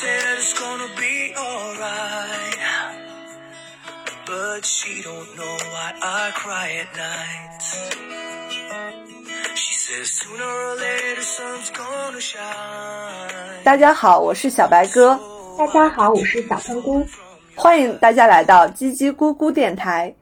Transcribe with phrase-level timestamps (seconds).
[0.00, 2.58] said it's gonna be alright.
[4.26, 7.62] But she don't know why I cry at night.
[9.54, 13.62] She says sooner or later sun's gonna shine.
[13.62, 15.16] 大家好，我是小白哥，
[15.56, 17.06] 大家好，我是小喷菇。
[17.54, 20.12] 欢迎大家来到叽叽咕咕电台。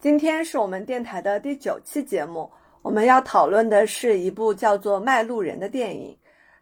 [0.00, 2.48] 今天是我们电台的第九期节目，
[2.80, 6.16] 我们要讨论的是一部叫做《卖路人》的电影，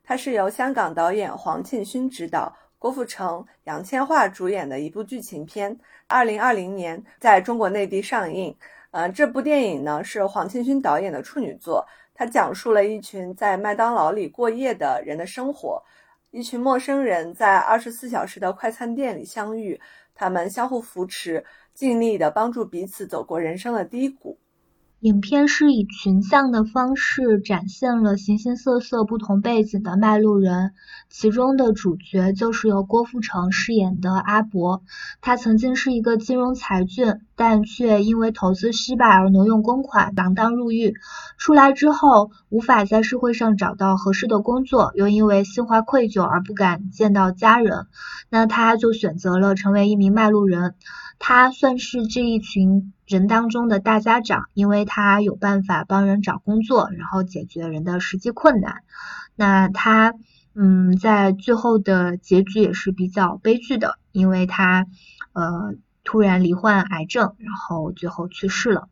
[0.08, 5.78] 它是由香港导演黄庆勋执导，郭富城、杨千嬅主演的一部剧情片。
[6.06, 8.56] 二零二零年在中国内地上映。
[8.90, 15.82] 呃，这部电影呢是黄庆勋导演的处女作，它讲述了一群在麦当劳里过夜的人的生活。
[16.30, 19.78] 一群陌生人在二十四小时的快餐店里相遇，
[20.14, 24.38] 他们相互扶持，尽力的帮助彼此走过人生的低谷。
[25.00, 30.72] 影片是以群像的方式展现了形形色色、不同背景的卖路人，
[31.08, 34.82] 其中的主角就是由郭富城饰演的阿伯。
[35.20, 40.94] 他曾经是一个金融才俊，但却因为投资失败而挪用公款，锒铛入狱。
[41.36, 47.86] 出来之后，无法在社会上找到合适的工作，又因为心怀愧疚而不敢见到家人，
[48.30, 50.74] 那他就选择了成为一名卖路人。
[51.18, 58.82] 他算是这一群人当中的大家长，因为他有办法帮人找工作，然后解决人的实际困难。
[59.34, 60.14] 那他，
[60.54, 64.86] 嗯，在最后的结局也是比较悲剧的，因为他，
[65.32, 68.88] 呃，突然罹患癌症，然后最后去世了。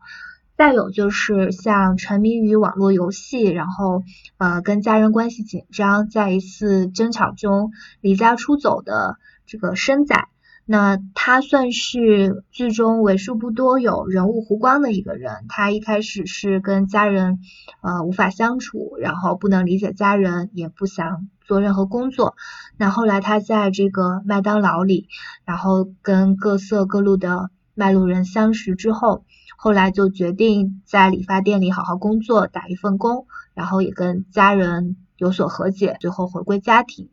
[0.56, 4.02] 再有就是像沉迷于网络游戏，然后，
[4.38, 10.28] 呃，跟家人关系紧张，在一次争吵中离家出走的这个生仔。
[10.68, 15.44] 那他算是剧中为数不多有人物弧光的一个人。
[15.48, 17.38] 他一开始是跟家人
[17.82, 22.34] 呃无法相处，然后不能理解家人，也不想做任何工作。
[22.76, 25.06] 那后来他在这个麦当劳里，
[25.44, 29.24] 然后跟各色各路的卖路人相识之后，
[29.56, 37.08] 后来就决定在理发店里好好工作，打一份工，然后也跟家人有所和解，最后回归家庭。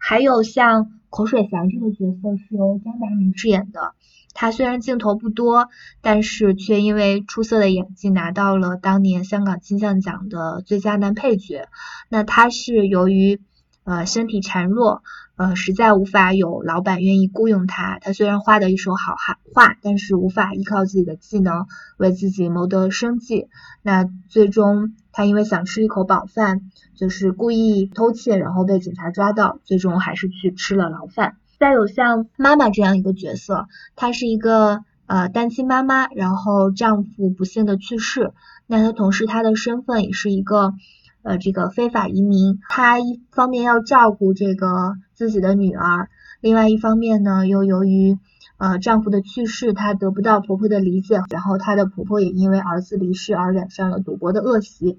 [0.00, 1.01] 还有像。
[1.12, 3.92] 口水祥这个角色是由张达明饰演的，
[4.32, 5.68] 他虽然镜头不多，
[6.00, 11.68] 但是却因为出色的演技拿到了当年香港金像奖的最佳男配角。
[12.08, 13.42] 那他是由于
[13.84, 15.02] 呃身体孱弱，
[15.42, 17.98] 呃实在无法有老板愿意雇佣他。
[18.00, 19.14] 他虽然画的一手好
[19.52, 21.66] 画，但是无法依靠自己的技能
[21.96, 23.48] 为自己谋得生计。
[23.82, 26.60] 那最终他因为想吃一口饱饭。
[26.94, 31.36] 就是故意偷窃，然后被警察抓到，最终还是去吃了牢饭。
[31.58, 33.66] 再有像妈妈这样一个角色，
[33.96, 38.32] 她是一个呃单亲妈妈，然后丈夫不幸的去世，
[38.68, 40.74] 那她同时她的身份也是一个
[41.22, 46.08] 呃这个非法移民，她一方面要照顾这个自己的女儿，
[46.40, 48.18] 另外一方面呢又由于
[48.58, 54.98] 呃丈夫的去世，她得不到婆婆的理解，然后她的婆婆也因为儿子离世而染上了赌博的恶习。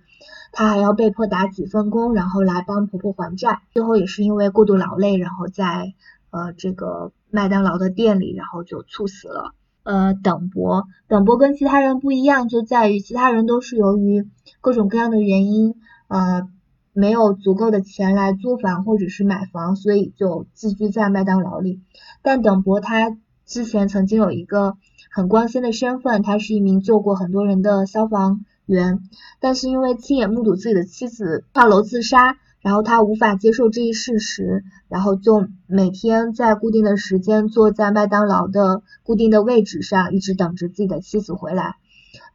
[0.52, 3.62] 她还要被迫打几份工，然后来帮婆婆还债。
[3.72, 5.94] 最后也是因为过度劳累，然后在
[6.30, 9.54] 呃这个麦当劳的店里，然后就猝死了。
[9.84, 14.30] 呃，等博，等博跟其他人不一样，就在于其他人都是由于
[14.62, 15.76] 各种各样的原因，
[16.14, 16.48] 呃，
[16.94, 21.82] 没有足够的钱来租房或者是买房，所以就寄居在麦当劳里。
[22.22, 24.78] 但等博他之前曾经有一个
[25.12, 28.46] 很光鲜的身份，他是一名救过很多人的消防。
[28.66, 29.00] 员，
[29.42, 41.76] 但是因为亲眼目睹自己的妻子跳楼自杀，然后他无法接受这一事实，然后就每天在固定的时间坐在麦当劳的固定的位置上，一直等着自己的妻子回来。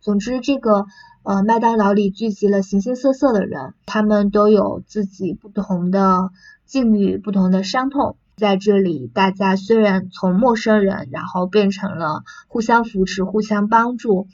[0.00, 0.84] 总之，这个
[1.28, 6.30] 呃麦当劳里聚集了形形色色的人，他们都有自己不同的
[6.64, 8.16] 境遇、不同的伤痛。
[8.34, 14.26] 在这里，大家虽然从陌生人，然后变成了互相扶持、互相帮助。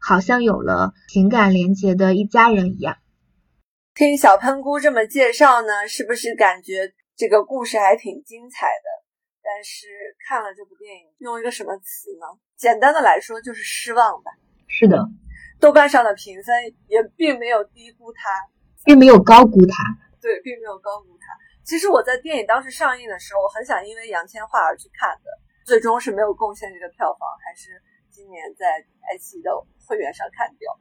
[0.00, 2.96] 好像有了情感连结的一家人一样。
[3.92, 9.04] 听小喷菇这么介绍呢，是不是感觉这个故事还挺精彩的？
[9.42, 9.88] 但是
[10.28, 12.38] 看了这部电影，用一个什么词呢？
[12.56, 14.30] 简单的来说就是失望吧。
[14.68, 15.08] 是的，
[15.58, 16.54] 豆瓣上的评分
[16.86, 18.30] 也并没有低估它，
[18.84, 19.84] 并没有高估它。
[20.20, 21.36] 对，并没有高估它。
[21.64, 25.30] 其实我在电影当时上映的时候，我很想因为杨千嬅而去看的，
[25.64, 27.80] 最终是没有贡献这个票房，还是
[28.10, 28.66] 今年在
[29.10, 29.50] 爱奇艺的。
[29.88, 30.76] 会员上看掉，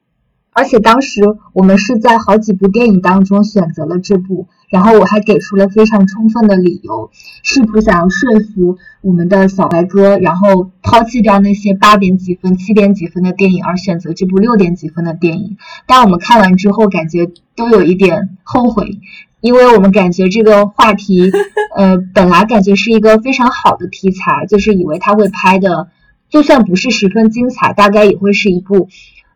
[0.56, 1.22] 而且当时
[1.52, 7.12] 我们是在好几部电影当中选择了这部，然后我还给出了非常充分的理由，
[7.44, 15.57] 试图想要说服我们的小白哥，然后抛弃掉那些八点几分、七点几分的电影，而选择这部六点几分的电影。
[15.86, 19.00] 但我们看完之后，感觉都有一点后悔。
[19.42, 21.31] 因为我们感觉这个话题，
[21.75, 25.90] 呃，本来感觉是一个非常好的题材，就是以为他会拍的，
[26.30, 28.88] 就算不是十分精彩，大概也会是一部，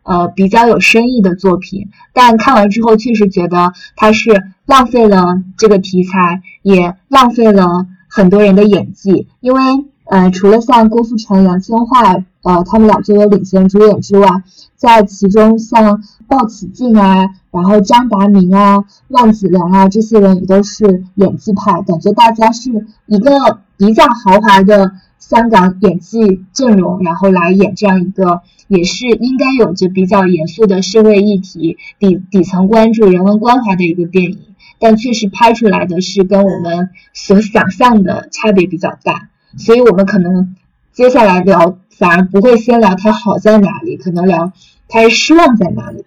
[0.02, 1.88] 呃，比较有深意的作品。
[2.12, 9.28] 但看完之后，确实觉得他是浪费了这个题材，也浪费了很多人的演技。
[9.40, 9.60] 因为，
[10.04, 14.28] 呃，除了像郭富城、杨千嬅，呃，他们俩作为领衔主演之外，
[14.74, 22.70] 在其中像鲍起静啊，然后张达明啊、万梓良啊这些人也都是演技派，感觉大家是
[23.06, 40.56] 一个比较豪华的香港演技阵容，然后来演这样一个也是应该有着比较严肃的社会议题、底底层关注、人文关怀的一个电影，但确实拍出来的是跟我们所想象的差别比较大，所以我们可能
[40.92, 41.78] 接下来聊。
[42.00, 44.54] 反而不会先聊它好在哪里，可能聊
[44.88, 46.02] 它失望在哪里。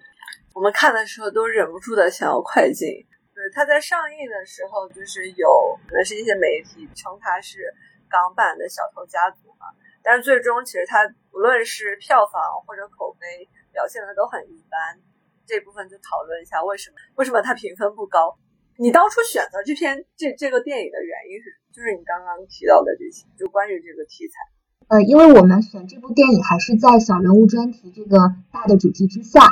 [0.52, 2.88] 我们看的时候都忍不住的想要快进。
[3.32, 5.46] 对，它在上映的时候，就是有
[5.86, 7.58] 可能是一些媒体称它是
[8.14, 9.74] 港版的《小偷家族》嘛，
[10.06, 11.02] 但是最终其实它
[11.34, 15.02] 无论是票房或者口碑表现的都很一般。
[15.44, 18.38] 这部分就讨论一下为什么为什么它评分不高。
[18.78, 24.34] 你当初选择这篇这这个电影的原因是，就是你刚刚提到的这些，就关于这个题材。
[24.88, 28.16] 呃，因为我们选这部电影还是在小人物专题这个
[28.52, 29.42] 大的主题之下。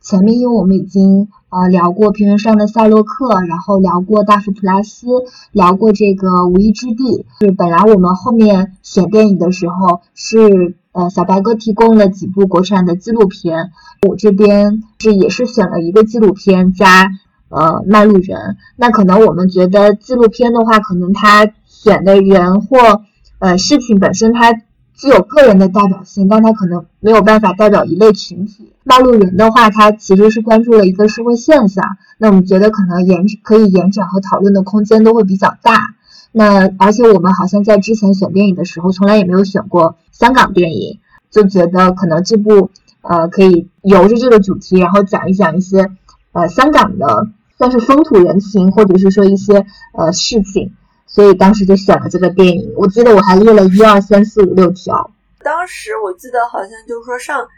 [0.00, 5.06] 前面因为我们已经呃聊过平原上的夏洛克，然后聊过大佛普拉斯，
[5.52, 7.26] 聊过这个无依之地。
[7.40, 13.72] 是本来我们后面选电影的时候是呃小白哥提供了几部国产的纪录片，
[14.08, 17.10] 我这边是也是选了一个纪录片加
[17.50, 18.56] 呃卖路人。
[18.76, 23.02] 那可能我们觉得纪录片的话，可能他选的人或
[23.38, 24.62] 呃事情本身它。
[25.00, 28.70] 具有个人的代表性，但它可能没有办法代表一类群体。
[28.84, 31.96] 卖路人的话，它其实是关注了一个社会现象。
[32.18, 35.94] 那我们觉得可能延可以延展和讨论的空间都会比较大。
[36.32, 40.98] 那而且我们好像在之前选电影的时候，从来也没有选过香港电影，
[41.30, 42.70] 就觉得可能这部
[43.00, 45.90] 呃可以由着这个主题，然后讲一讲一些
[46.32, 49.64] 呃香港的算是风土人情，或者是说一些
[49.94, 50.74] 呃事情。
[51.10, 55.10] 所以当时就选了这个电影，我记得我还列了一二三四五六条。
[55.40, 57.48] 当时我记得好像就是说上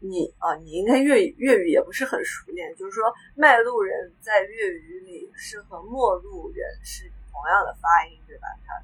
[0.00, 3.04] 你啊，你应该粤语粤语也不是很熟练，就是说
[3.36, 8.48] 卖路人在粤语里是和陌路人是同样的发音，对吧？
[8.66, 8.74] 他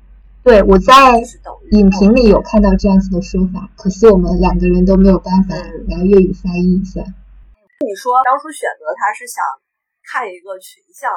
[0.44, 0.94] 对我在
[1.72, 7.00] 影评里有看到这样子的说法，可惜我们两个人都没有办法来粤语翻译一下。
[7.80, 9.42] 你说当初选择他是想
[10.04, 11.10] 看一个群像。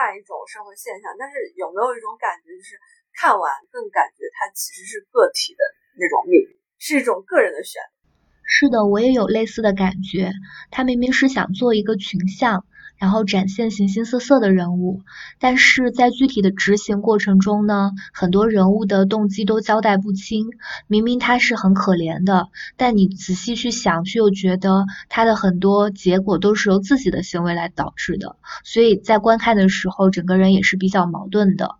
[0.00, 2.80] 看一种社会现象，但是有没有一种感觉，就是
[3.12, 5.60] 看完更感觉它其实是个体的
[6.00, 8.08] 那种命运，是一种个人的选择。
[8.48, 10.32] 是的，我也有类似的感觉。
[10.70, 12.64] 他明明是想做一个群像。
[13.00, 15.00] 然后展现形形色色的人物，
[15.38, 20.48] 但是在具体的执行过程中呢，很多人物的动机都交代不清。
[20.86, 28.36] 明明他是很可怜的，但你仔细去想，却又觉得他的很多结果都是由自己的行为来导致的。
[28.64, 31.76] 所以在观看的时候，整个人也是比较矛盾的。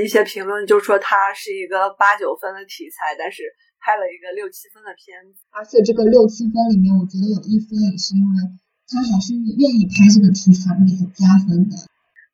[0.00, 3.42] 一些评论就说他是一个八九分的题材，但是
[3.80, 5.40] 拍了一个六七分的片子。
[5.50, 8.60] 而且这个六七分里面，我觉得有一分也是因为。
[8.90, 11.76] 他还是愿意拍这个题材，会很加分的。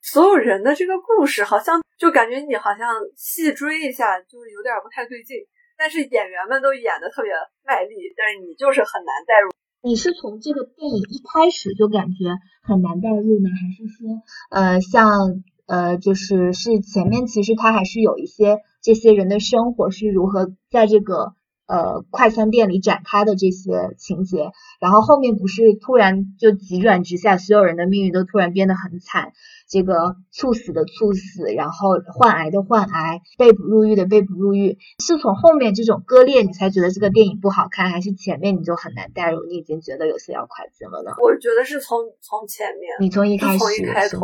[0.00, 5.36] 所有人的这个故事，好像就感觉你好像细追一下，就是有点不太对劲。
[5.76, 7.30] 但是演员们都演的特别
[7.62, 9.52] 卖力，但是你就是很难代入。
[9.82, 12.32] 你是从这个电影一开始就感觉
[12.62, 21.35] 很难代入呢，还是说，呃，像呃，就是是前面其实他还是有一些这些人的生活是如何在这个。
[21.66, 29.32] 呃，快餐店里展开的这些情节，然后后面不是突然就急转直下，所有人的命运都突然变得很惨，
[29.68, 41.11] 这个猝死的猝死，然后患癌的患癌，被捕入狱的被捕入狱，是从后面这种割裂你才觉得这个电影不好看，还是前面你就很难代入，你已经觉得有些要快进了呢？
[41.20, 44.20] 我觉得是从从前面，你从一开始，从一开头，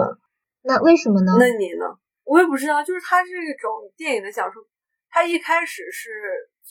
[0.62, 1.32] 那为什么呢？
[1.40, 1.98] 那你呢？
[2.22, 3.30] 我也不知道，就是它这
[3.60, 4.60] 种电影的讲述，
[5.10, 6.08] 它一开始是。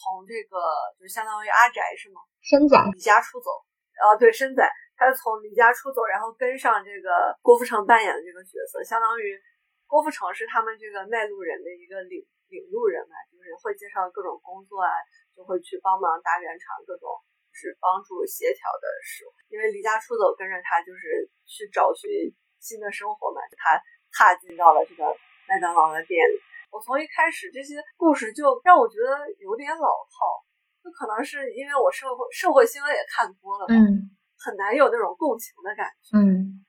[0.01, 0.58] 从这个
[0.98, 2.25] 就相当于阿宅是吗？
[2.41, 3.53] 生仔离家出走，
[4.01, 4.65] 啊对，生仔，
[4.98, 9.38] 他是从离家出走，然后跟上这个郭富城扮演的这个角色，相当于
[9.86, 12.17] 郭富城是他们这个卖路人的一个领
[12.50, 14.89] 领路人嘛，就是会介绍各种工作啊，
[15.38, 17.05] 就会去帮忙搭圆场，各种
[17.53, 19.29] 是帮助协调的事物。
[19.53, 22.10] 因为离家出走，跟着他就是去找寻
[22.58, 23.77] 新的生活嘛，他
[24.10, 25.05] 踏进到了这个
[25.46, 26.41] 麦当劳的店里。
[26.72, 30.42] 我从一开始这些故事就让我觉得有点老套，
[30.84, 34.10] 就可能是因为我社会社会新闻也看多了，嗯，
[34.40, 36.63] 很难有那种共情的感觉，嗯。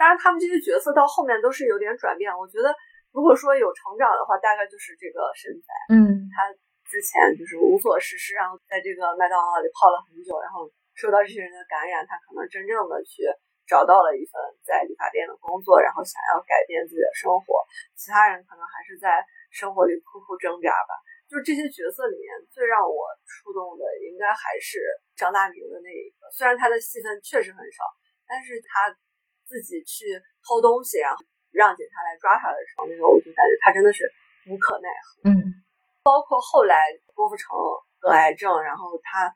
[0.00, 2.32] 当然，他们这些角色到后面都是有点转变。
[2.32, 2.72] 我觉得，
[3.12, 5.92] 如果说有成长的话，大概就是这个身材。
[5.92, 6.48] 嗯，他
[6.88, 10.64] 之前就是无所事事，然后在这个麦当劳里泡了很久，然后
[10.96, 13.28] 受到这些人的感染，他可能真正的去
[13.68, 17.60] 找到了一份在理发店的工作，然后想要改变自己的生活。
[17.92, 20.96] 其他人可能还是在生活里苦苦挣扎吧。
[21.28, 24.80] 就是这些角色里面最让我触动的，应该还是
[25.14, 26.30] 张大明的那一个。
[26.32, 27.84] 虽然他的戏份确实很少，
[28.26, 28.94] 但是他。
[29.50, 30.06] 自己去
[30.46, 31.18] 偷东西，然后
[31.50, 34.06] 让警察来抓他的时候，那个我就感觉他真的是
[34.46, 35.26] 无可奈何。
[35.26, 35.34] 嗯，
[36.06, 36.86] 包括后来
[37.18, 37.50] 郭富城
[37.98, 39.26] 得癌症，然后他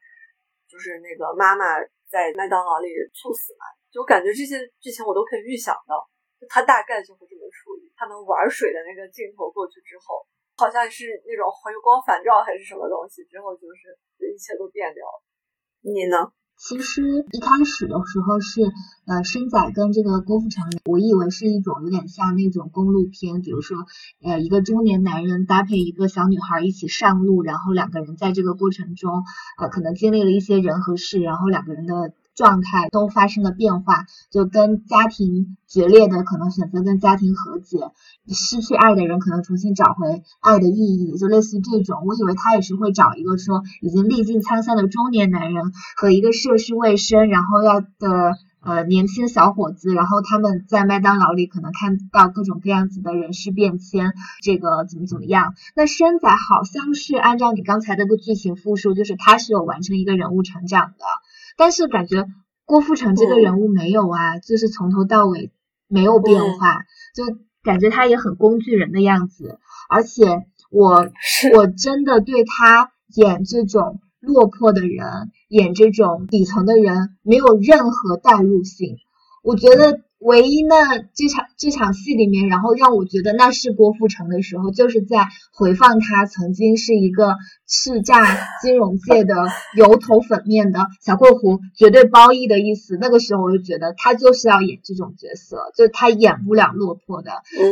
[0.71, 6.09] 就是那个妈妈在麦当劳里猝死嘛，就感觉这些剧情我都可以预想到，
[6.49, 7.74] 他大概就会这么处理。
[8.05, 10.29] 他们玩水的那个镜头过去之后，
[10.61, 13.97] 好像是那种回光返照还是什么东西，之后就是
[14.29, 15.25] 一切都变掉了。
[15.81, 16.37] 你呢？
[16.61, 17.01] 其实
[17.33, 18.61] 一开始的时候是，
[19.09, 23.79] 呃，申仔跟这个郭富城，我以为是一种有点像那种公路片，比如说，
[24.23, 29.25] 呃，一个中年男人搭配一个小女孩一起上路，然后两个人在这个过程中，
[29.57, 32.13] 呃，可能经历了一些人和事，然后两个人的。
[32.35, 37.79] 状态都发生了变化，就跟家庭决裂的可能选择跟家庭和解，
[38.29, 42.03] 失去爱的人可能重新找回爱的意义，就类似这种。
[42.07, 54.13] 我以为他也是会找一个说已经历尽沧桑的中年男人和一个涉世未深，然后要的呃年轻小伙子，然后他们在麦当劳里可能看到各种各样子的人事变迁，
[54.43, 55.55] 这个怎么怎么样？
[55.77, 61.05] 那生仔好像是按照你刚才那个剧情复述，就是他是有完成一个人物成长的。
[61.57, 62.27] 但是感觉
[62.65, 65.51] 郭富城这个人物没有啊，就是从头到尾
[65.89, 66.85] 没有变化，
[67.15, 67.25] 就
[67.63, 69.59] 感觉他也很工具人的样子。
[69.89, 71.09] 而且我
[71.55, 78.97] 我真的对他演这种落魄的人，演这种底层的人没有任何代入性。
[79.43, 80.01] 我觉得。
[80.25, 89.35] 唯一那这场这场戏里面，然后让我觉得那是郭富城的时候，就是在回放他曾经是一个叱咤金融界的
[89.75, 92.99] 油头粉面的小括弧绝对褒义的意思。
[93.01, 97.31] 那个时候我就觉得他就是要演这种角色，就他演不了落魄的。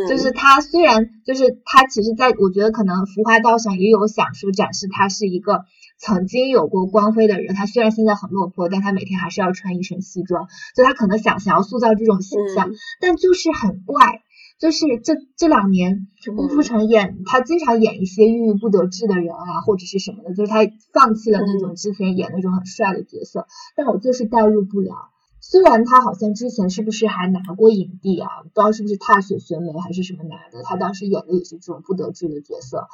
[0.09, 5.67] 就是他虽然就是他其实在我觉得可能浮华道上也有想说展示他是一个。
[6.05, 14.21] 曾经有过光辉的人，他虽然现在很落魄，但他每天还是要穿一身西装，就他可能想想要塑造这种形象，但就是很怪，
[14.59, 25.11] 就是这这两年郭富城演他经常演一些郁郁不得志的人啊，或者是什么的，就是他放弃了那种之前演那种很帅的角色，但我就是代入不了。
[25.41, 28.29] 虽然他好像之前是不是还拿过影帝啊？
[28.43, 32.89] 不知道是不是踏雪寻梅还是什么拿的，他当时演的也是这种不得志的角色。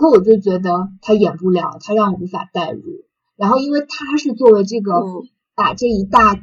[0.00, 2.80] 可我就觉得他演不了，他让我无法代入。
[3.36, 4.92] 然后，因为他是作为这个
[5.54, 6.34] 把这一大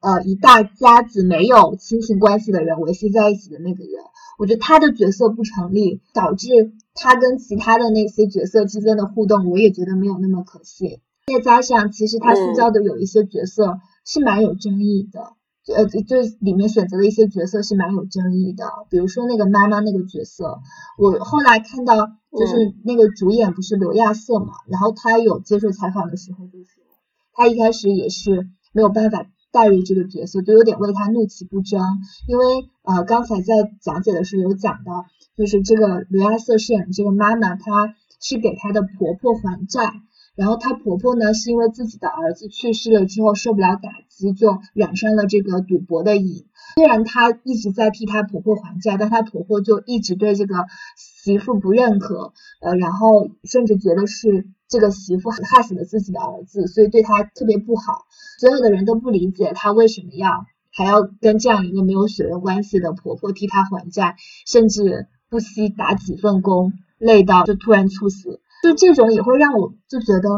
[0.00, 3.92] 呃一大家子没有亲情关系的人维系在一起的那个人，
[4.38, 11.00] 我觉得他的角色不成立，导致他跟其他的那些角色之间的互动，我也觉得没有那么可信。
[11.32, 15.32] 再加上，其实他塑造的有一些角色是蛮有争议的。
[15.74, 20.60] 呃，就里面选择的一些角色是蛮有争议的，比如说那个妈妈那个角色，
[20.96, 21.96] 我后来看到
[22.38, 26.84] 就是那个主演不是刘亚瑟嘛，然后他有接受采访的时候就说，
[27.32, 31.80] 他一开始也是没有办法带入这个角色，就有点为他怒其不争，
[32.28, 32.44] 因为
[32.82, 39.92] 呃刚才在讲解的时候有讲到，就是这个刘亚瑟饰演的这个妈妈，她是给她的婆婆还债。
[40.34, 46.44] 然后她婆婆呢，是因为自己的儿子去世了之后受不了打击，就染上了这个赌博的瘾。
[46.74, 50.66] 虽然她一直在替她婆婆还债，但她婆婆就一直对这个
[51.26, 58.04] 媳妇不认可，呃，然后甚至觉得是这个媳妇害死了自己的儿子，所以对她特别不好。
[58.38, 64.14] 所有的人都不理解她为什么要还要跟这样一个没有血缘关系的婆婆替她还债，
[64.46, 68.40] 甚至不惜打几份工，累到就突然猝死。
[68.62, 70.28] 就这种也会让我就觉得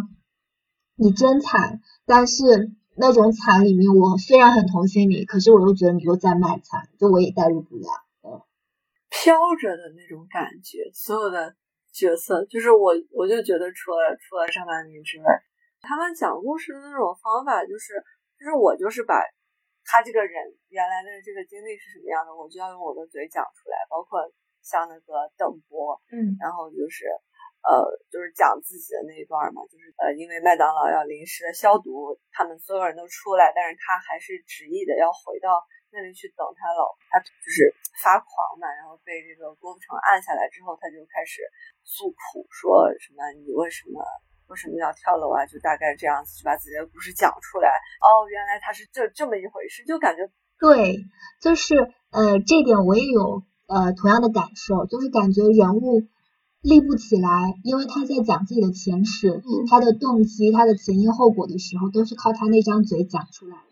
[0.96, 7.88] 你真惨，但是那种惨里面，我虽然很同情你，可是我又觉得你又在卖惨，就我也代入不了。
[9.28, 11.54] 嗯，飘着的那种感觉，所有的
[11.92, 15.26] 角色，就是我，我就觉得除了除了张曼玉之外，
[15.82, 17.92] 他们讲故事的那种方法，就是
[18.38, 19.20] 就是我就是把
[19.84, 20.32] 他这个人
[20.68, 24.24] 原来的这个经历是什么样的，我就要用我的嘴讲出来，包括
[24.62, 27.04] 像那个邓波，嗯，然后就是。
[27.58, 27.74] 呃，
[28.08, 35.58] 就是讲自己的那一段嘛，就是呃，因为麦当劳要临时的消毒，他们所有人都出来，但是他还是执意的要回到
[35.92, 38.28] 那里去等他老，他就是发狂
[38.60, 41.40] 嘛，然后被这个郭富城按下来之后，他就开始
[41.84, 44.04] 诉苦，说什么你为什么
[44.48, 45.44] 为什么要跳楼啊？
[45.46, 47.68] 就大概这样子，就把自己的故事讲出来。
[48.00, 50.28] 哦，原来他是这这么一回事，就感觉
[50.58, 51.04] 对，
[51.40, 51.76] 就是
[52.10, 56.02] 呃，这点我也有呃同样的感受，就是感觉人物
[56.60, 57.30] 立不起来，
[57.62, 59.40] 因为他在讲自己的前史、
[59.70, 63.67] 他的动机、他的前因后果的时候，都是靠他那张嘴讲出来的，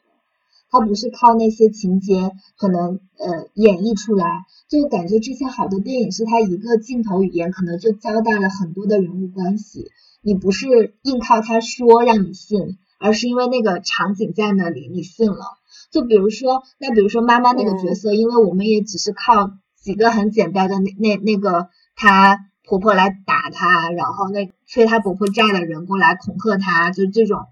[0.79, 9.91] 他不是靠那些情节可能呃演绎出来，就感觉之前好多电影是他一个镜头语言可能就交代了很多的人物关系，
[10.23, 15.59] 你不是硬靠他说让你信，而是因为那个场景在那里，你信了。
[15.91, 27.47] 就比如说，那比如说妈妈那个角色，因为我们也只是靠几个很简单的那那那个她婆婆来打她，然后那催她婆婆债的人过来恐吓她，就这种，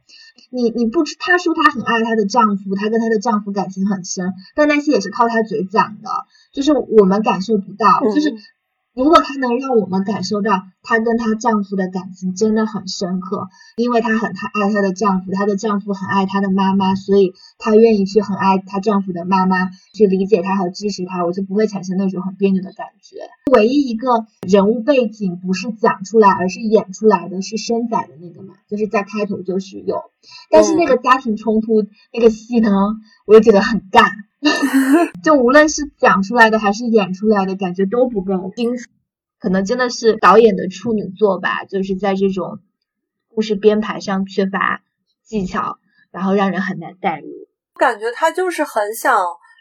[0.50, 6.11] 你你不知她说她很爱她的丈夫，她跟她的丈夫感情很深，但那些也是靠她嘴讲的，
[6.52, 8.35] 就是我们感受不到，就是。
[8.95, 23.17] 如果她能让我们感受到她跟她丈夫的感情真的很深刻，因为她很她爱她的丈夫，她的丈夫很爱她的妈妈，所以她愿意去很爱她丈夫的妈妈，去理解她和支持她，我就不会产生那种很别扭的感觉。
[23.53, 29.97] 唯一一个人物背景不是讲出来，而是演出来的是生仔的那个嘛，就是在开头就是有，
[30.51, 32.71] 但是那个家庭冲突那个戏呢，
[33.27, 34.13] 我就觉得很干。
[35.25, 38.73] 就无论是讲出来的还是演出来的，感觉都不够精，
[39.41, 42.59] 可能真的是导演的处女作吧，就是在这种
[43.29, 44.83] 故事编排上缺乏
[45.23, 45.79] 技巧，
[46.11, 47.29] 然后让人很难代入。
[47.77, 49.17] 感觉他就是很想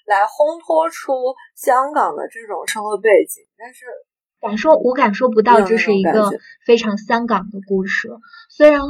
[0.05, 1.13] 来烘托出
[1.55, 3.85] 香港的这种社会背景，但是
[4.41, 6.31] 感受我感受不到这是一个
[6.65, 8.09] 非常香港的故事，
[8.49, 8.81] 虽然。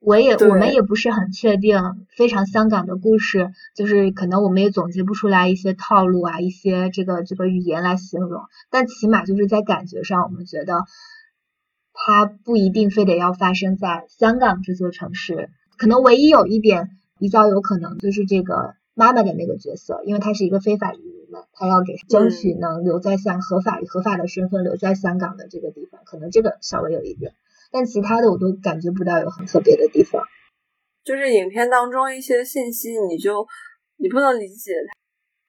[0.00, 1.78] 我也我们也不是很确定，
[2.16, 10.84] 非常香港的故事，就是可能我们也总结不出来一些套路啊，一些这个这个语言来形容，但起码就是在感觉上，我们觉得
[11.92, 15.50] 它不一定非得要发生在香港这座城市。
[15.76, 16.88] 可能唯一有一点
[17.18, 27.34] 比较有可能就是这个妈妈的那个角色，因为她是一个非法移民嘛，她要给争取能留在像合法合法的身份留在香港的这个地方，可能这个稍微有一点。
[27.70, 30.18] 但其他的我都感觉不到有很特别的地方，
[31.06, 33.46] 就是影片当中一些信息，你就
[33.94, 34.74] 你不能理解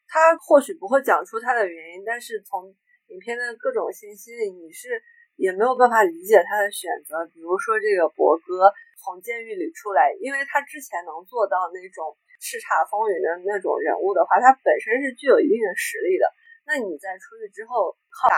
[0.06, 2.70] 他，他或许不会讲出他的原因，但是从
[3.10, 5.02] 影片的各种信息里，你是
[5.36, 7.26] 也没有办法理解他的选择。
[7.34, 8.70] 比如说这个博哥
[9.02, 16.30] 从监狱里出来，因为他之前能做到那种叱咤风云的那种人物的话，他本身是具有一定的实力的。
[16.70, 18.38] 那你在出去之后靠打，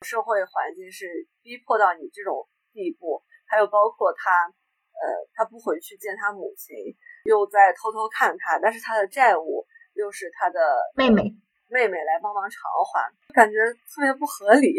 [0.00, 2.48] 社会环境是逼迫到你这种。
[2.78, 3.18] 地步，
[3.50, 4.46] 还有包括他，
[4.94, 5.02] 呃，
[5.34, 6.76] 他不回去见他母亲，
[7.24, 10.60] 又在偷偷看他，但是他的债务又是他的
[10.94, 11.34] 妹妹，
[11.66, 13.58] 妹妹来帮忙偿还，感觉
[13.90, 14.78] 特别不合理。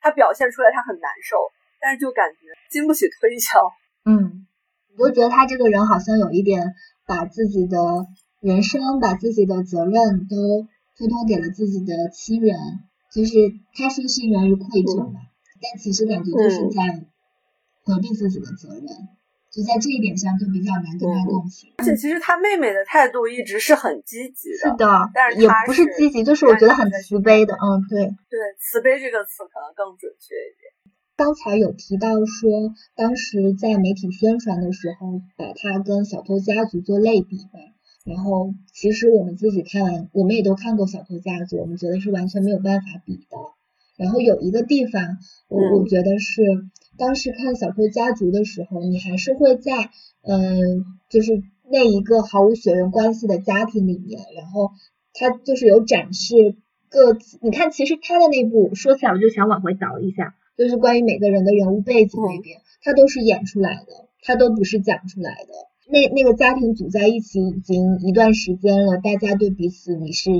[0.00, 1.38] 他表现出来他很难受，
[1.80, 3.70] 但是就感觉经不起推敲。
[4.04, 4.48] 嗯，
[4.90, 6.74] 你就觉得他这个人好像有一点
[7.06, 7.78] 把自己的
[8.40, 10.66] 人生、把自己的责任都
[10.98, 12.58] 托托给了自己的亲人，
[13.14, 13.30] 就是
[13.78, 15.20] 他说是源于愧疚嘛，
[15.62, 17.06] 但其实感觉就是在。
[17.84, 18.86] 回避自己的责任，
[19.50, 21.74] 就在这一点上就比较难跟他共情。
[21.78, 27.54] 而且其实他妹妹的态度一直是很积极的，是的，但是也不是积极，就是我觉得很慈悲的。
[27.54, 30.72] 嗯，对，对，慈悲这个词可能更准确一点。
[31.14, 37.60] 刚才有提到说，当时在媒体宣传的时候，把他跟《小偷家族》做类比嘛。
[38.04, 43.36] 然后其实我们自己看完，我们也都看过《小偷家族》，我们觉得是完全没有办法比的。
[44.02, 46.42] 然后有一个地方，我我觉得是。
[46.98, 54.72] 当时看《小偷家族》的时候，你还是会在嗯，就是那一个毫无血缘关系的家庭里面，然后
[55.14, 56.54] 他就是有展示
[56.90, 57.38] 各自。
[57.40, 65.48] 你看，其实他的那部说起来，我就想往回倒一下，就是关于每个人的人物背景那边，他都是演出来的，他都不是讲出来的。
[65.90, 70.30] 那那个家庭组在一起已经一段时间了，大家对彼此你是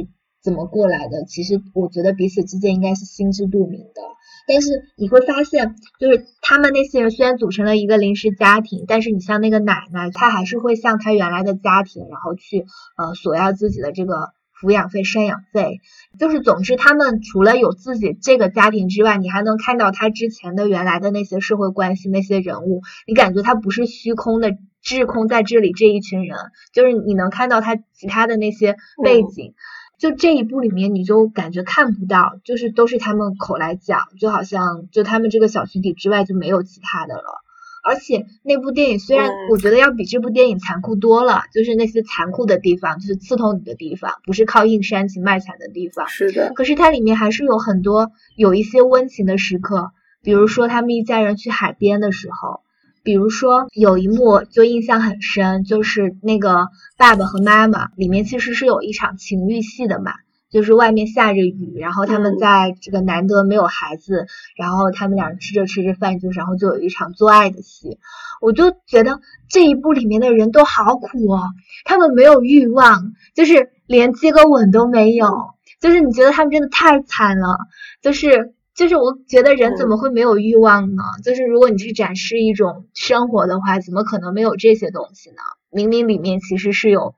[0.42, 4.02] 怎么过来的，其实我觉得彼此之间应该是心知肚明的。
[4.48, 15.78] 但是你会发现，就是他们那些人虽然组成了一个临时家庭，但是你像那个奶奶，她还是会向她原来的家庭，然后去呃索要自己的这个抚养费、赡养费。
[16.18, 26.36] 就是总之，他们除了有自己这个家庭之外，你还能看到他之前的原来的那些社会关系、那些人物，你感觉他不是虚空的滞空在这里这一群人，
[26.72, 28.74] 就是你能看到他其他的那些
[29.04, 29.54] 背景。
[30.02, 37.40] 就这一部里面，你就感觉看不到，就是都是他们口来讲，就好像就他们这个小群体之外就没有其他的了。
[37.84, 46.08] 而且那部电影虽然我觉得要比这部电影残酷多了，就是那些残酷的地方，就是刺痛你的地方，不是靠硬煽情卖惨的地方。
[46.08, 46.52] 是的。
[46.52, 52.58] 可是它里面还是有很多有一些温情的时刻，比如说他们一家人去海边的时候，
[53.02, 60.12] 比如说有一幕就印象很深，就是那个爸爸和妈妈里面其实是有一场情欲戏的嘛。
[60.50, 67.96] 就是外面下着雨，然后他们在这个难得没有孩子，然后他们俩吃着吃着饭，就然后就有一场做爱的戏。
[68.38, 71.40] 我就觉得这一部里面的人都好苦哦，
[71.86, 77.56] 他们没有欲望，就是连接个吻都没有，就是你觉得他们真的太惨了。
[78.02, 81.02] 就是就是我觉得人怎么会没有欲望呢？
[81.22, 85.42] 就是如果你去展示一种生活的话，怎么可能没有这些东西呢？
[85.70, 87.14] 明明里面其实是有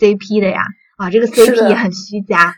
[0.00, 0.62] CP 的呀，
[0.96, 2.56] 啊，这个 CP 也很虚假。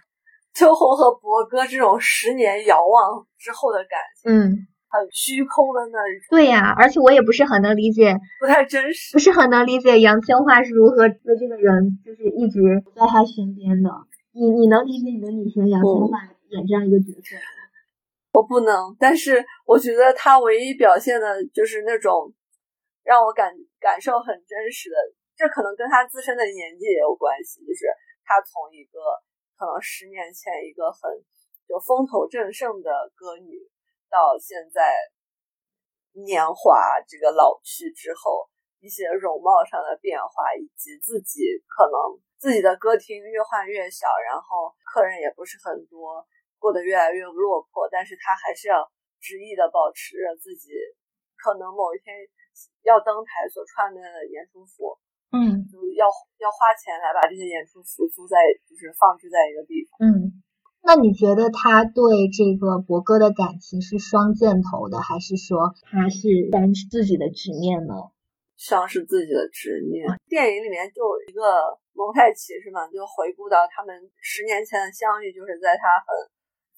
[0.54, 6.26] 秋红和博哥这种十年遥望之后的感情，嗯，很虚空的那一种。
[6.30, 13.90] 对呀，而且我也不是很能理解，不太真实，不是很能理解杨千嬅是如何和这个人就是一直在他身边的。
[14.32, 17.55] 你你能理解你的女神杨千嬅演这样一个角色吗？
[18.36, 22.28] 我不能，但是我觉得她唯一表现的就是那种
[23.02, 23.48] 让我感
[23.80, 24.96] 感受很真实的，
[25.32, 27.86] 这可能跟她自身的年纪也有关系，就是
[28.24, 29.00] 她从一个。
[29.56, 31.08] 可能十年前一个很
[31.66, 33.56] 就风头正盛的歌女，
[34.10, 34.92] 到现在
[36.12, 38.50] 年华这个老去之后，
[38.84, 46.20] 一些容貌上的变化，以及自己可能自己的歌厅越换越小，然后客人也不是很多，
[46.66, 48.82] 过得越来越落魄，但是他还是要
[49.22, 50.74] 执意的保持着自己
[51.38, 52.10] 可能某一天
[52.82, 54.98] 要登台所穿的演出服。
[55.30, 56.10] 嗯，就要
[56.42, 58.34] 要花钱来把这些演出服租在，
[58.66, 59.94] 就是放置在一个地方。
[60.02, 60.42] 嗯，
[60.82, 67.94] 那你觉得他对这个博哥的感情是双箭头的，还是说他是单自己的执念呢？
[68.56, 70.06] 像是自己的执念。
[70.26, 72.86] 电影里面就有一个蒙太奇是吗？
[72.88, 76.06] 就回顾到他们十年前的相遇，就是在他很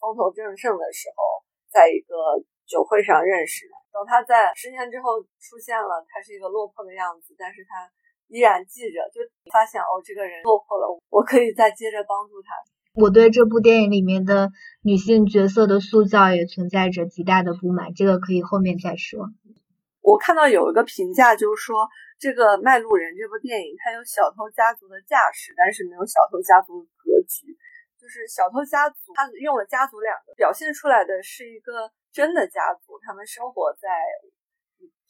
[0.00, 3.74] 风头正盛的时候，在一个酒会上认识的。
[3.92, 7.90] 等他在十年之后出现了，他是一个落魄的样子，但是他。
[8.30, 12.52] 依然记着，就发现哦，这个人落魄了，我可以再接着帮助他。
[12.92, 14.50] 我对这部电影里面的
[14.84, 19.32] 女性角色的塑造也存在着极大的不满，这个可以后面再说。
[20.02, 21.88] 我看到有一个评价，就是说
[22.20, 27.56] 这个《卖路人》这部电影，它有小偷家族的架势，但是没有小偷家族的格局。
[28.00, 33.88] 就是小偷家族，他用了“家族”两个，表现出来的是一个真的家族，他们生活在。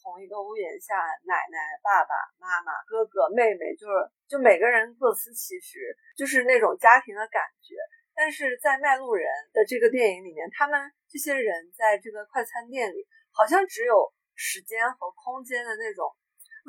[0.00, 0.94] 同一个屋檐下，
[1.26, 3.92] 奶奶、爸爸妈妈、哥哥妹妹，就是
[4.26, 7.74] 就每个人各司其职，就是那种家庭的感觉。
[8.14, 16.08] 但是在《卖路人》的这个电影里面，他们这些人在这个快餐店里，好像只有时间和空间的那种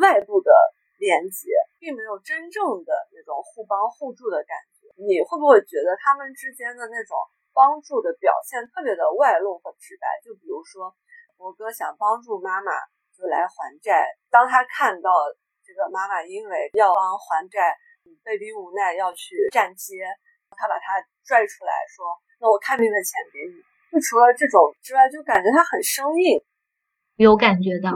[0.01, 0.51] 外部的
[0.97, 4.78] 连接，并没有真正的那种互帮互助的感觉。
[4.99, 7.15] 你会不会觉得他们之间的那种
[7.55, 10.05] 帮助的表现特别的外露和直白？
[10.27, 10.91] 就比如说，
[11.39, 12.71] 我哥想帮助妈妈。
[13.19, 14.15] 就来还债。
[14.31, 15.11] 当他看到
[15.61, 17.75] 这个妈妈因为要帮还债，
[18.23, 20.07] 被逼无奈要去站街，
[20.51, 22.05] 他把他拽出来说
[22.39, 23.59] ：“那我看病的钱给你。”
[23.91, 26.41] 就除了这种之外，就感觉他很生硬。
[27.17, 27.91] 有感觉到，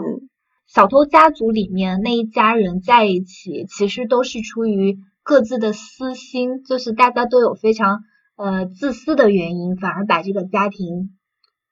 [0.68, 8.04] 小偷家族里面那一家人在一起，其实都是出于各自的私心，就是大家都有非常
[8.36, 11.16] 呃自私的原因，反而把这个家庭。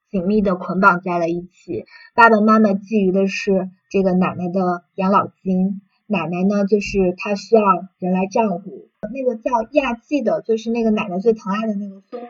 [0.10, 1.86] 紧密的捆绑在了一起。
[2.14, 7.62] 爸爸妈妈觊觎的是这个奶奶的养老金，奶奶呢，就是她需要
[7.98, 8.90] 人来照顾。
[9.14, 12.28] 那个叫亚季的，就是那个奶奶最疼爱的那个孙女，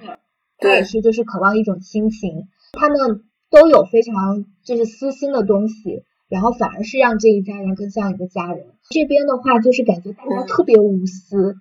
[0.60, 2.49] 她也是就是渴望一种亲情。
[2.73, 8.67] 他们都有非常就是私心的东西，然后反而是让这一家人更像一个家人。
[8.91, 11.56] 这边的话，就是感觉大家特别无私。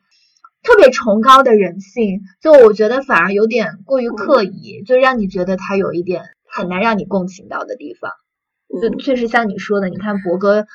[0.63, 8.13] 特别崇高的人性，就我觉得反而有点过于刻意，就让你觉得他有一点很难让你共情到的地方。
[8.83, 10.67] 就确实像你说的，你看博哥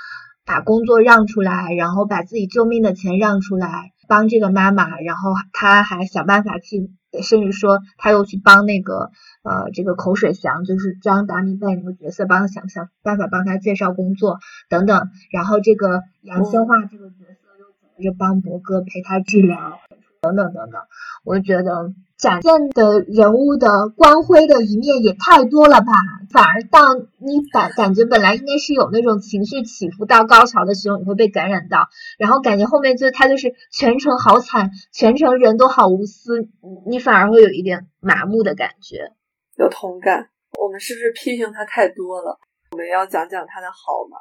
[0.43, 6.91] 把工作让出来，然后把自己救命的钱让出来帮这个妈妈，然后他还想办法去，
[7.21, 9.11] 甚至说他又去帮那个
[9.43, 14.39] 呃这个口水祥，就是张达明扮演那个角色，帮他想想办法帮他介绍工作
[14.69, 15.09] 等等。
[15.31, 17.65] 然后这个杨千嬅这个角色又。
[17.95, 19.79] 就帮博哥陪他治疗，
[20.27, 20.81] 等等等等，
[21.23, 25.93] 我就觉得展现的人物的光辉的一面也太多了吧，
[26.31, 36.47] 反而到你感感觉本来应该是有那种情绪起伏到高潮的时候，你会被感染到，然后感觉后面就他就是全程好惨，全程人都好无私，
[36.87, 39.11] 你反而会有一点麻木的感觉，
[39.57, 40.29] 有同感。
[40.57, 42.39] 我们是不是批评他太多了？
[42.71, 44.17] 我们要讲讲他的好吗？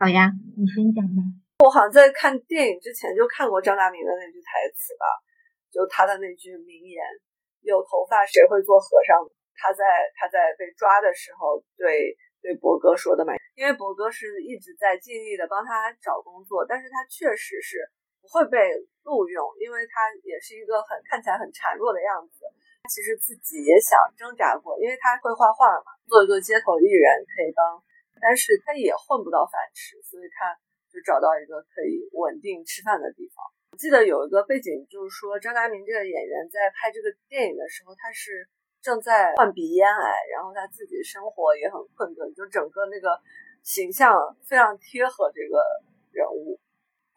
[0.00, 1.22] 好呀，你先讲吧。
[1.64, 5.06] 我好像在看电影之前就看过张大民的那句台词吧，
[5.74, 7.02] 就他的那句名言
[7.66, 9.18] ：“有头发谁会做和尚？”
[9.58, 9.82] 他在
[10.14, 17.82] 他在被抓的时候对对博哥说的嘛，因为博哥是一直在尽力的帮他找工作，但是他确实是
[18.22, 18.58] 不会被
[19.02, 22.46] 录用，因为他也是一个很看起来很孱弱的样子。
[22.86, 27.82] 其实自己也想挣扎过，因为他会画画嘛，做一个街头艺人可以帮，
[28.20, 30.52] 但是他也混不到饭吃，所以他
[30.92, 33.40] 就找到一个可以稳定吃饭的地方。
[33.74, 38.46] 我记得有一个背景，就是说张达明这个演员在拍这个电影的时候，他是
[38.78, 43.18] 正在患鼻咽癌，然后他自己生活也很困顿，就整个那个
[43.64, 44.14] 形象
[44.46, 45.58] 非常贴合这个
[46.14, 46.54] 人物。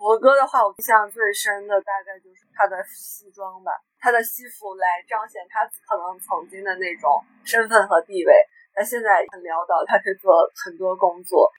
[0.01, 3.69] 博哥的话，我印象最深的大概就是他的西装吧，
[4.01, 8.33] 他的西服来彰显他可能曾经的那种身份和地位。
[8.73, 10.33] 他现在很潦倒，他可以做
[10.65, 11.53] 很多工作。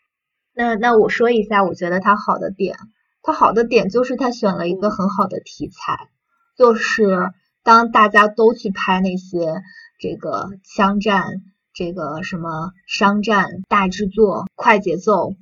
[0.55, 2.75] 那那我说一下，我觉得他好的点，
[3.23, 6.09] 他好的点就是他选了一个很好的题材，
[6.57, 9.63] 就是当大家都去拍那些
[9.99, 11.43] 这个枪战、
[11.75, 15.35] 这个什么商战、大制作、快节奏。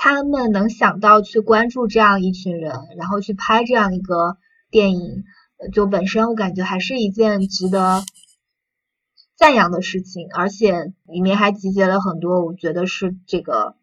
[0.00, 4.36] 他们能想到去关注这样一群人，然后去拍这样一个
[4.70, 5.24] 电影，
[5.72, 8.04] 就本身我感觉还是一件值得
[9.36, 13.74] 赞扬的事情，而且里面还集结了很多我觉得是这个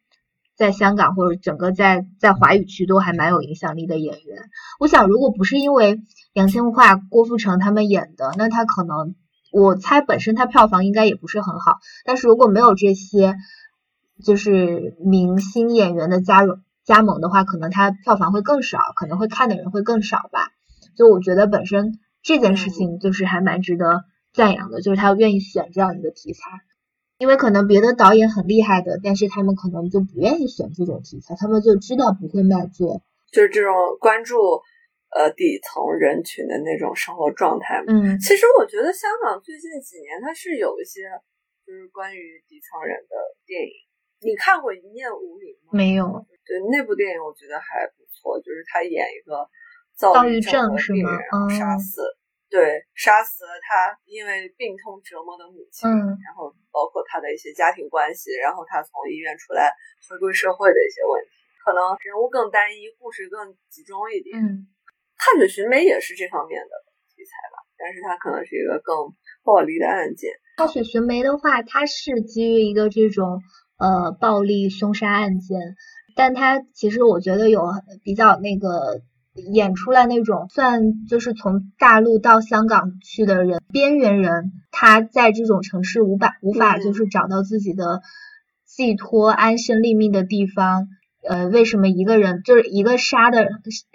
[0.56, 4.50] 在香港或者整个在在华语区都还蛮有影响力的演员。
[4.80, 6.02] 我想，如果不是因为
[6.34, 9.16] 杨千嬅、郭富城他们演的，那他可能
[9.52, 11.78] 我猜本身他票房应该也不是很好。
[12.06, 13.36] 但是如果没有这些，
[14.24, 20.52] 就是明星演员的加入加盟的话，可能他票房会更少，可能会看的人会更少吧。
[20.96, 26.40] 就我觉得本身这件事情就是还蛮值得赞扬的，就是他愿意选这样一个题材，
[27.18, 33.02] 因为可能别的导演很厉害的，但是他们可能就不愿意选这种题材，他们就知道不会卖座，
[33.32, 34.36] 就是这种关注
[35.16, 37.84] 呃底层人群的那种生活状态。
[37.88, 41.08] 嗯，其实我觉得香港最近几年它是有一些
[41.66, 43.72] 就是关于底层人的电影。
[44.22, 45.72] 你看过《一念无名》吗？
[45.72, 46.26] 没有。
[46.46, 48.40] 对那部电影，我觉得还不错。
[48.40, 49.48] 就是他演一个
[49.96, 52.02] 躁郁症的病人，杀死，
[52.50, 55.90] 对，杀死了他因为病痛折磨的母亲。
[55.90, 55.94] 嗯。
[56.22, 59.72] 然后包括他的一些家庭关系，然后他从医院出来
[60.10, 61.30] 回归社会的一些问题，
[61.66, 64.38] 可能人物更单一，故事更集中一点。
[64.38, 64.68] 嗯。
[65.18, 66.74] 踏雪寻梅也是这方面的
[67.14, 68.94] 题材吧，但是它可能是一个更
[69.44, 70.32] 暴力的案件。
[70.58, 73.42] 踏雪寻梅的话，它是基于一个这种。
[73.78, 75.60] 呃，暴力凶杀案件，
[76.16, 77.62] 但它其实我觉得有
[78.06, 79.02] 比较那个
[79.36, 88.02] 演出来那种算就是从大陆到香港去的人，边缘人，他在这种城市无法无法就是找到自己的
[88.66, 90.88] 寄托、安身立命的地方。
[91.28, 93.48] 呃，为什么一个人就是一个杀的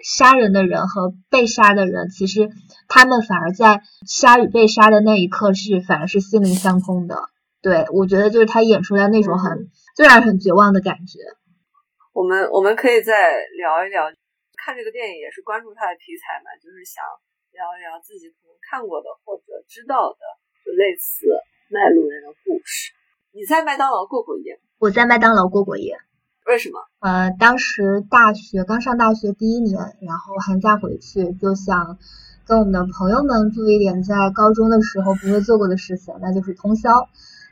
[0.03, 2.49] 杀人的人和被杀的人，其实
[2.89, 7.15] 他们反而在杀与被杀的那一刻是反而是心灵相通的。
[7.61, 11.19] 对，我觉得就是他演出来那种很，虽然很绝望的感觉。
[12.11, 13.13] 我们我们可以再
[13.57, 14.03] 聊一聊，
[14.61, 17.01] 看这个电影也是关注它的题材嘛，就是想
[17.49, 20.21] 聊一聊自己可能看过的或者知道的，
[20.61, 21.25] 就类似
[21.73, 22.93] 卖路人的故事。
[23.33, 24.61] 你在麦当劳过过夜？
[24.77, 25.97] 我在麦当劳过过夜。
[26.45, 26.79] 为什么？
[26.99, 31.97] 呃，当时大学刚上大学第一年，然后寒假回去就想
[32.45, 37.09] 跟我们的朋友们做一点在高中的时候不会做过的事情，那就是通宵。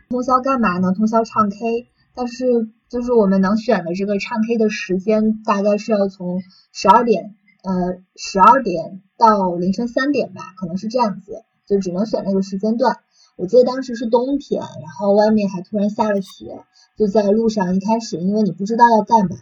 [0.09, 0.91] 通宵干嘛呢？
[0.93, 1.87] 通宵唱 K，
[2.19, 6.41] 但是就是我们能选的这个唱 K 的时间，大概是要从
[6.73, 12.97] 十二点，呃，十二点到凌晨三点吧，可能是这样子，就只能选那个时间段。
[13.37, 16.59] 我记得当时是冬天，然后外面还突然下了雪，
[16.97, 19.37] 就在路上一开始，因为你不知道要干嘛，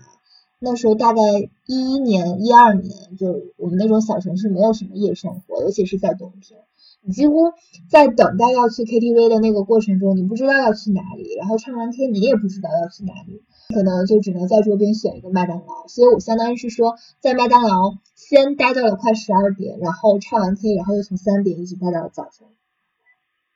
[0.59, 1.21] 那时候大概
[1.65, 6.59] 一一年、一二年，就我们那种小城市没有什么夜生活，尤其是在冬天。
[7.01, 7.53] 你几乎
[7.89, 15.87] 在等待要去 KTV 的那个过程中，你不知道要去哪里，然后唱完 K 你也不知道要去哪里，可能就只能在桌边选一个麦当劳。
[15.87, 22.45] 所以我相当于是说，在麦当劳先待到了快十二点，然后唱完 K，然后又从三点一直待到了早晨，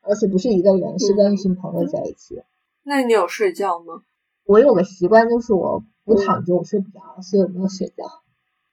[0.01, 2.41] 而且不是一个人，是跟一群朋友在一起。
[2.83, 4.03] 那你有睡觉吗？
[4.45, 8.05] 我有个习惯，就是我不躺着我睡不着，所以我没有睡觉。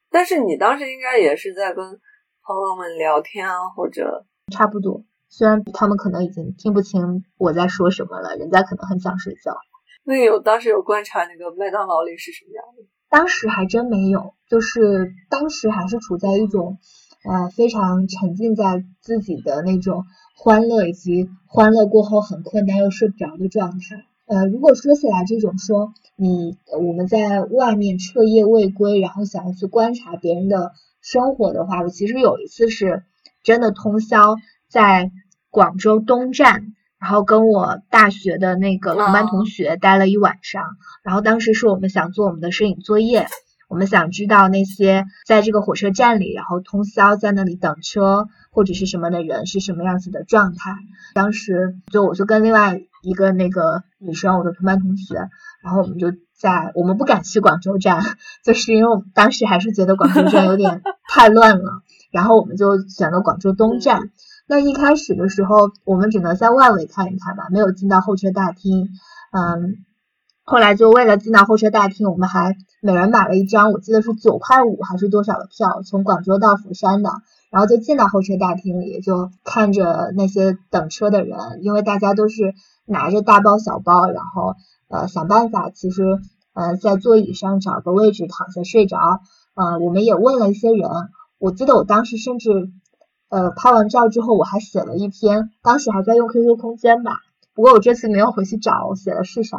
[0.09, 4.25] 但是你当时应该也是在跟朋友们聊天啊，或者。
[4.51, 9.57] 差不多，虽然他们可能已经听不清我在说什么了，人家可能很想睡觉。
[10.05, 12.85] 那有当时有观察那个麦当劳里是什么样的？
[13.11, 16.79] 当时还真没有，就是当时还是处在一种
[17.25, 20.05] 呃非常沉浸在自己的那种
[20.37, 23.79] 欢乐以及欢乐过后很困但又睡不着的状态。
[24.27, 33.05] 呃，如果说起来这种说你我们在外面彻夜未归，然后想要去观察别人的生活的话，我其实有一次是。
[33.43, 34.37] 真的通宵
[34.69, 35.11] 在
[35.51, 40.65] 广州东站然后跟我大学的那个同班同学待了一晚上。
[41.03, 43.29] 然后当时是我们想做我们的摄影作业，
[43.69, 50.77] 我们想知道那些在这个火车站里，然后通宵在那里等车或者是什么的人是什么样子的状态。
[51.15, 55.15] 当时就我就跟另外一个那个女生，我的同班同学，
[55.63, 58.03] 然后我们就在我们不敢去广州站，
[58.45, 61.83] 就是因为我们当时还是觉得广州站有点太乱了。
[62.11, 64.11] 然后我们就选了广州东站。
[64.47, 68.89] 那一开始的时候，我们只能在外围看一看吧，没有进到候车大厅。
[69.31, 69.85] 嗯，
[70.43, 77.11] 后来就为了进到候车大厅，我们还每人买了一张，我记得是九块五还是多少的票，从广州到釜山的。
[77.51, 82.55] 然后就进到候车大厅里，就看着那些等车的人，因为大家都是
[82.87, 84.55] 拿着大包小包，然后
[84.89, 86.03] 呃想办法，其实
[86.55, 88.99] 呃在座椅上找个位置躺下睡着。
[89.55, 90.89] 呃，我们也问了一些人。
[91.39, 92.71] 我记得我当时甚至，
[93.29, 97.21] 呃，拍完照之后我还写了一篇，当时还在用 QQ 空间吧。
[97.55, 99.57] 不过我这次没有回去找，写的是啥？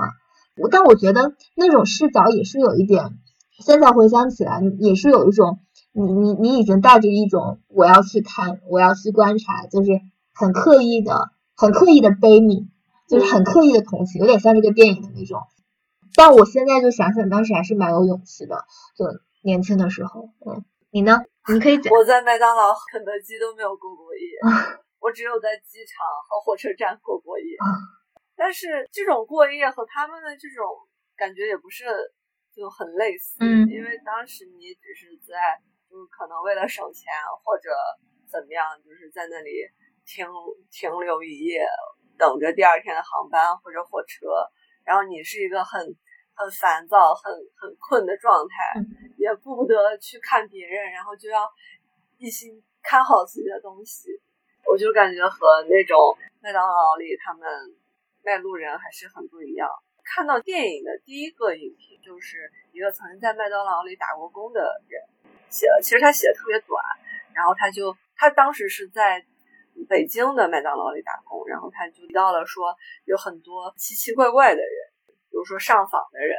[0.57, 3.17] 我但我觉得那种视角也是有一点，
[3.59, 5.59] 现在回想起来也是有一种，
[5.93, 9.91] 你你你已经带着一种我要去看，我要去观察，就是
[10.33, 12.67] 很刻意的、很刻意的悲悯，
[13.07, 15.43] 就是很刻意的同情，有点像这个电影的那种。
[16.15, 18.65] 但我现在就想想，当时还是蛮有勇气的，
[18.97, 19.05] 就
[19.43, 20.65] 年轻的时候，嗯。
[20.91, 21.17] 你呢？
[21.53, 21.93] 你可以讲。
[21.93, 24.39] 我在麦当劳、肯德基都没有过过夜，
[24.99, 27.45] 我只有在机场和火车站过过夜。
[28.35, 30.65] 但是这种过夜和他们的这种
[31.15, 31.85] 感觉也不是
[32.55, 37.69] 就很类似，因为当时你只是在，就是可能为了省钱或者
[38.25, 39.51] 怎么样，就是在那里
[40.05, 40.25] 停
[40.71, 41.67] 停留一夜，
[42.17, 44.25] 等着第二天的航班或者火车，
[44.83, 45.79] 然后你是一个很。
[46.39, 48.79] 很烦躁、很很困的状态，
[49.19, 51.43] 也顾不得去看别人，然后就要
[52.17, 54.09] 一心看好自己的东西。
[54.65, 57.45] 我就感觉和那种麦当劳里他们
[58.23, 59.67] 卖路人还是很不一样。
[60.05, 65.03] 看到电影的第一个影评，就是一个曾经在麦当劳里打过工的人
[65.49, 66.81] 写了，其实他写的特别短，
[67.33, 69.25] 然后他就他当时是在
[69.89, 74.71] 北京的麦当劳里打工，然后他就提到了说有很多奇奇怪怪的人。
[75.29, 76.35] 比如说上访的人，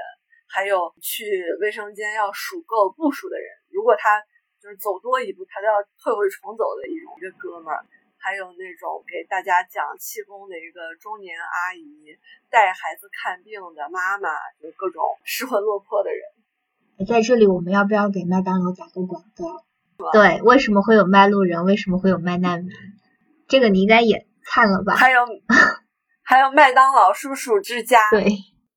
[0.50, 1.24] 还有去
[1.60, 4.18] 卫生间要数够步数的人，如果他
[4.60, 7.86] 就是走多一步，他都要退回重走的一种一个哥们儿，
[8.18, 12.12] 还有那种给大家讲气功的一个中年阿姨，
[12.50, 14.28] 带孩子看病的妈妈，
[14.60, 16.20] 就各种失魂落魄的人。
[17.06, 19.64] 在这里，我们要不要给麦当劳打个广告？
[20.12, 21.64] 对，为什么会有卖路人？
[21.64, 22.70] 为什么会有卖难民？
[23.48, 24.94] 这个你应该也看了吧？
[24.94, 25.20] 还有
[26.22, 28.10] 还有麦当劳叔叔之家。
[28.10, 28.26] 对。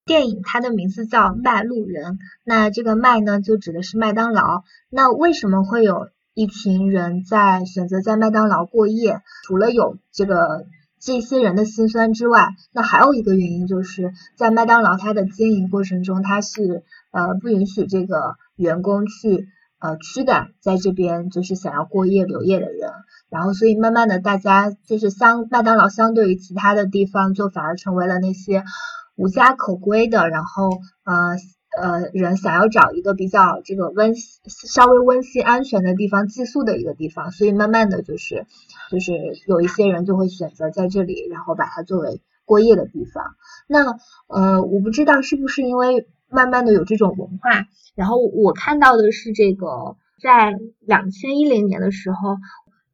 [0.06, 2.14] 电影它的名字叫《卖路人》，
[2.44, 4.64] 那这个“卖”呢，就指的是麦当劳。
[4.90, 9.22] 那为什么会有一群人在选择在麦当劳过夜？
[9.46, 10.66] 除了有这个
[11.00, 19.48] 这些人的辛酸之外，那还有一个原因就是在麦当劳它的经营过程中，它是呃不允许这个员工去
[19.80, 22.92] 呃驱赶在这边就是想要过夜留夜的人。
[23.30, 28.66] 然后所以慢慢的，大家就是相麦当劳相对于其他的地方，就反而成为了那些。
[29.16, 30.70] 无家可归的，然后
[31.04, 31.36] 呃
[31.80, 38.46] 呃人想要找一个比较这个温稍微温馨安全的地方寄宿的一个地方，所以慢慢的就是
[38.92, 39.12] 就是
[39.48, 43.24] 有一些人就会选择在这里，然后把它作为过夜的地方。
[43.68, 43.98] 那
[44.28, 52.38] 呃我不知道是不是因为慢慢的有这种文化，然后我看到的是这个在两千一零年的时候，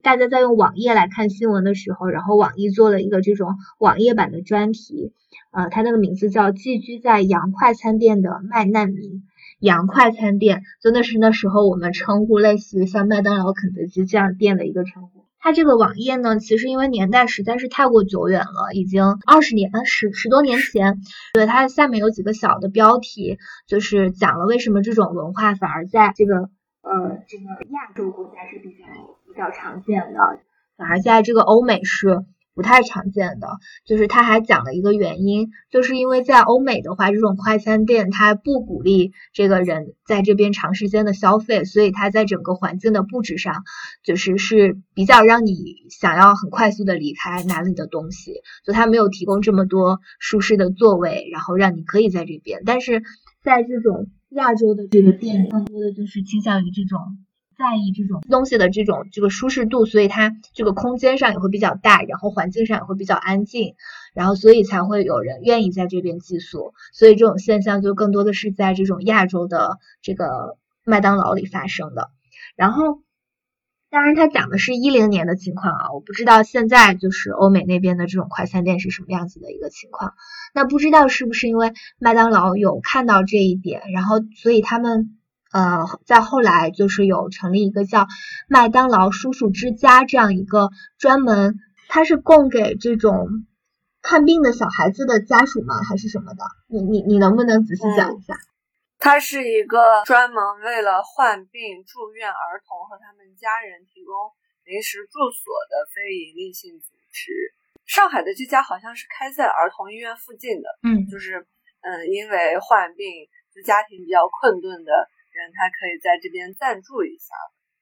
[0.01, 5.13] 大家在用网页来看新闻的时候，然后网易做了一个这种网页版的专题。
[5.51, 9.23] 呃，它那个名字叫寄居在洋快餐店的卖难民。
[9.59, 15.25] 洋快餐店真的是那时候我们称呼类似于像麦当劳、肯德基这样店的一个称呼。
[15.41, 21.01] 它这个网页呢，其实因为年代实在是太过久远了，已经二十年、十十多年前。
[21.33, 26.49] 对，它下面有几个小的标题，就是讲了为什么这种文化反而在这个
[26.81, 29.08] 呃这个亚洲国家是比较比
[29.39, 30.19] 较常见的，
[30.77, 32.25] 反而在这个欧美是。
[32.55, 33.47] 不太常见的，
[33.85, 43.63] 就是他还讲了一个原因，就是因为在欧美的话，这种快餐店它不鼓励这个人在这边长时间的消费，所以它在整个环境的布置上，
[44.03, 45.55] 就是是比较让你
[45.89, 48.33] 想要很快速的离开哪里的东西，
[48.65, 52.63] 就它没有提供这么多舒适的座位，然后让你可以在这边。
[52.65, 53.03] 但是
[53.41, 56.99] 在这种亚洲的这个店，更多的就是倾向于这种。
[57.59, 63.75] 在意这种东西的这种这个舒适度，所以它这个空间上也会比较大，然后环境上也会比较安静，
[64.13, 66.73] 然后所以才会有人愿意在这边寄宿。
[66.93, 72.09] 所以这种现象就更多的是在这种亚洲的这个麦当劳里发生的。
[72.55, 73.01] 然后
[73.89, 80.13] 当然，它讲的是一零年的情况啊，我不知道现在就是欧美那边的这种快餐店是什么样子的一个情况。
[80.53, 85.18] 那不知道是不是因为麦当劳有看到这一点，然后所以他们
[85.51, 88.07] 呃在后来就是有成立一个叫
[88.47, 91.55] 麦当劳叔叔之家这样一个专门，
[91.87, 93.27] 它是供给这种
[94.01, 95.81] 看病的小孩子的家属吗？
[95.87, 96.43] 还是什么的？
[96.67, 98.35] 你你你能不能仔细讲一下？
[98.99, 104.13] 它是一个专门为了患病住院儿童和他们家人提供
[104.65, 107.31] 临时住所的非营利性组织。
[107.85, 111.47] 上海的这家好像是开在儿童医院附近的，嗯，就是
[111.81, 113.07] 嗯，因为患病
[113.55, 114.91] 就家庭比较困顿的
[115.39, 117.31] 人，他可以在这边暂住一下。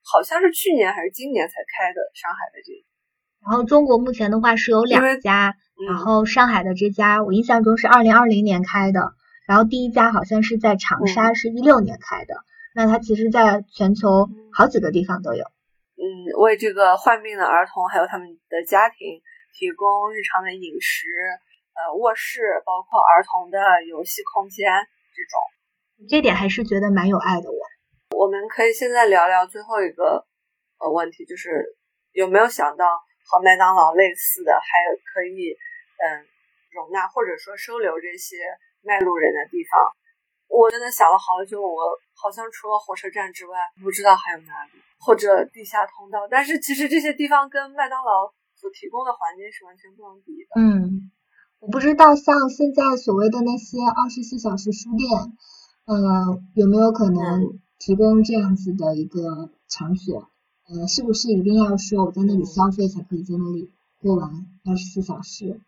[0.06, 2.70] 好像是去年还是今年才开的上海的这。
[3.44, 5.54] 然后中国目前的话是有两家，
[5.86, 9.12] 然后上海的这家我印象中是二零二零年开的。
[9.46, 12.34] 然后第一家好像是在长沙，是一六年开的。
[12.74, 15.44] 那它其实在全球好几个地方都有。
[15.98, 16.06] 嗯，
[16.38, 19.20] 为这个患病的儿童还有他们的家庭
[19.52, 21.08] 提供日常的饮食、
[21.74, 24.70] 呃卧室，包括儿童的游戏空间
[25.12, 25.36] 这种。
[26.06, 27.48] 这点还是觉得蛮有爱的。
[27.50, 30.26] 我我们可以现在聊聊最后一个
[30.78, 31.64] 呃问题，就是
[32.12, 32.84] 有没有想到
[33.26, 35.56] 和麦当劳类似的，还有可以
[35.98, 36.26] 嗯
[36.70, 38.36] 容纳或者说收留这些。
[38.80, 39.74] 卖路人的地方，
[40.46, 41.60] 我真的想了好久。
[41.60, 46.28] 我好像除了火车站之外，不知道还有哪里或者地下通道。
[46.30, 50.62] 但是其实这些地方跟麦当劳所提供的环境是完全不能比的。
[50.62, 51.10] 嗯，
[51.58, 55.10] 我不知道像现在所谓的那些二十四小时书店，
[55.88, 60.28] 呃，有没有可能提供这样子的一个场所？
[60.68, 63.70] 呃，是不是一定要说我在那里消费才可以在那里
[64.02, 65.62] 过完二十四小时？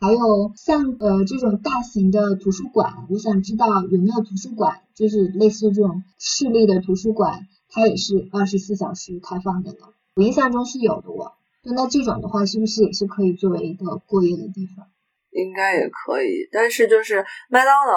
[0.00, 9.78] 还有像呃这种大型的图书馆，我想知道有没有图书馆，就是类似这种市立的图书馆，它也是二十四小时开放的呢？
[10.14, 11.10] 我印象中是有的。
[11.10, 11.32] 哦。
[11.62, 14.86] 那这种的话，是不是也是可以作为一个过夜的地方？
[15.38, 17.94] 应该也可以，但是就是麦当劳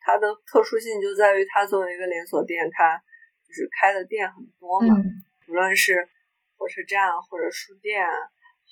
[0.00, 2.96] 它的特殊性就在于它作为一个连锁店，它
[3.46, 4.94] 就是开的店很多嘛，
[5.48, 6.08] 无论是
[6.56, 8.06] 火车站或者书店。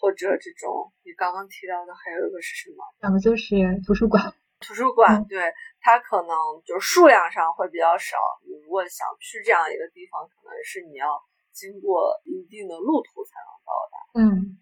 [0.00, 2.82] 或者这种你刚刚提到的，还有一个是什么？
[3.02, 3.54] 两个就是
[3.86, 4.34] 图书馆。
[4.58, 5.38] 图书馆，对
[5.78, 6.34] 它可能
[6.66, 8.16] 就数量上会比较少。
[8.42, 11.06] 你如果想去这样一个地方，可能是你要
[11.52, 13.96] 经过一定的路途才能到达。
[14.18, 14.58] 嗯，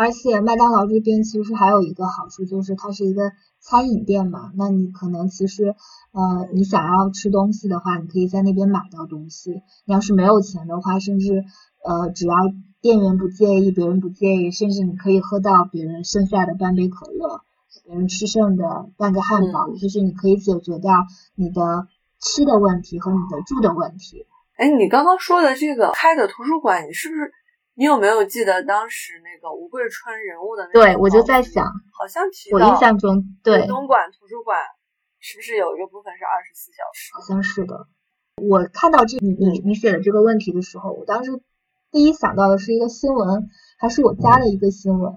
[0.00, 4.50] 而且麦当劳这边其实还有一个好处，就是它是一个餐饮店嘛。
[4.56, 5.74] 那你可能其实
[6.12, 9.60] 呃，你想要吃东西的话，你可以在那边买到东西。
[9.84, 11.44] 你要是没有钱的话，甚至
[11.84, 12.32] 呃，只要
[12.80, 17.42] 店员不介意，别人不介意，甚至你可以喝到别人剩下的半杯可乐，
[17.84, 20.94] 别人吃剩的半个汉堡，就是你可以解决掉
[21.34, 21.88] 你的
[22.22, 24.24] 吃的问题和你的住的问题。
[24.56, 27.32] 哎，你刚刚说的这个开的图书馆，你是不是
[27.80, 30.72] 你有没有记得当时那个吴桂春人物的那？
[30.74, 31.64] 对，我就在想，
[31.98, 34.58] 好像提到我印象中，对东莞图书馆
[35.18, 37.10] 是不是有一个部分是二十四小时？
[37.14, 37.88] 好像是的。
[38.36, 41.40] 我看到这你你你写的这个问题的时候，我当时。
[41.92, 45.12] 第一想到的是一个新闻，还是我家的一个新闻，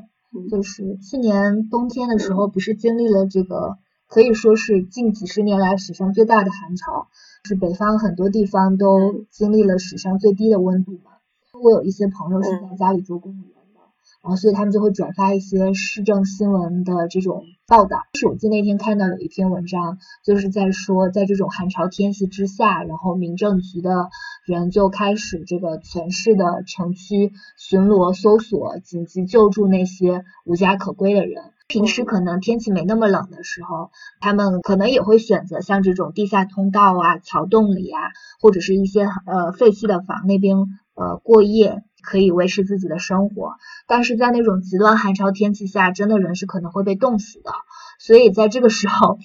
[0.50, 7.10] 就是去年冬天的时候，不是经历了这个可以说是近几十年来史上最大的寒潮，
[7.44, 11.12] 是北方很多地方都经历了史上最低的温度嘛。
[11.64, 13.54] 我有一些朋友是在家里做公务员的。
[14.22, 18.00] 然后，所以他们就会转发一些市政新闻的这种报道。
[18.14, 24.10] 是我记得那天看到有一篇文章，就是在说，在这种寒潮天气之下，然后民政局的
[24.46, 31.52] 人就开始这个全市的城区巡逻搜索，紧急救助那些无家可归的人。
[31.68, 33.90] 平时可能天气没那么冷的时候，
[34.20, 38.00] 他们可能也会选择像这种地下通道啊、桥洞里啊，
[38.42, 40.58] 或者是一些呃废弃的房那边
[40.96, 41.84] 呃过夜。
[42.06, 43.54] 可以维持自己的生活，
[43.88, 47.50] 但是在那种极端寒潮天气下，真的人是可能会被冻死的。
[47.98, 49.20] 所以在这个时候，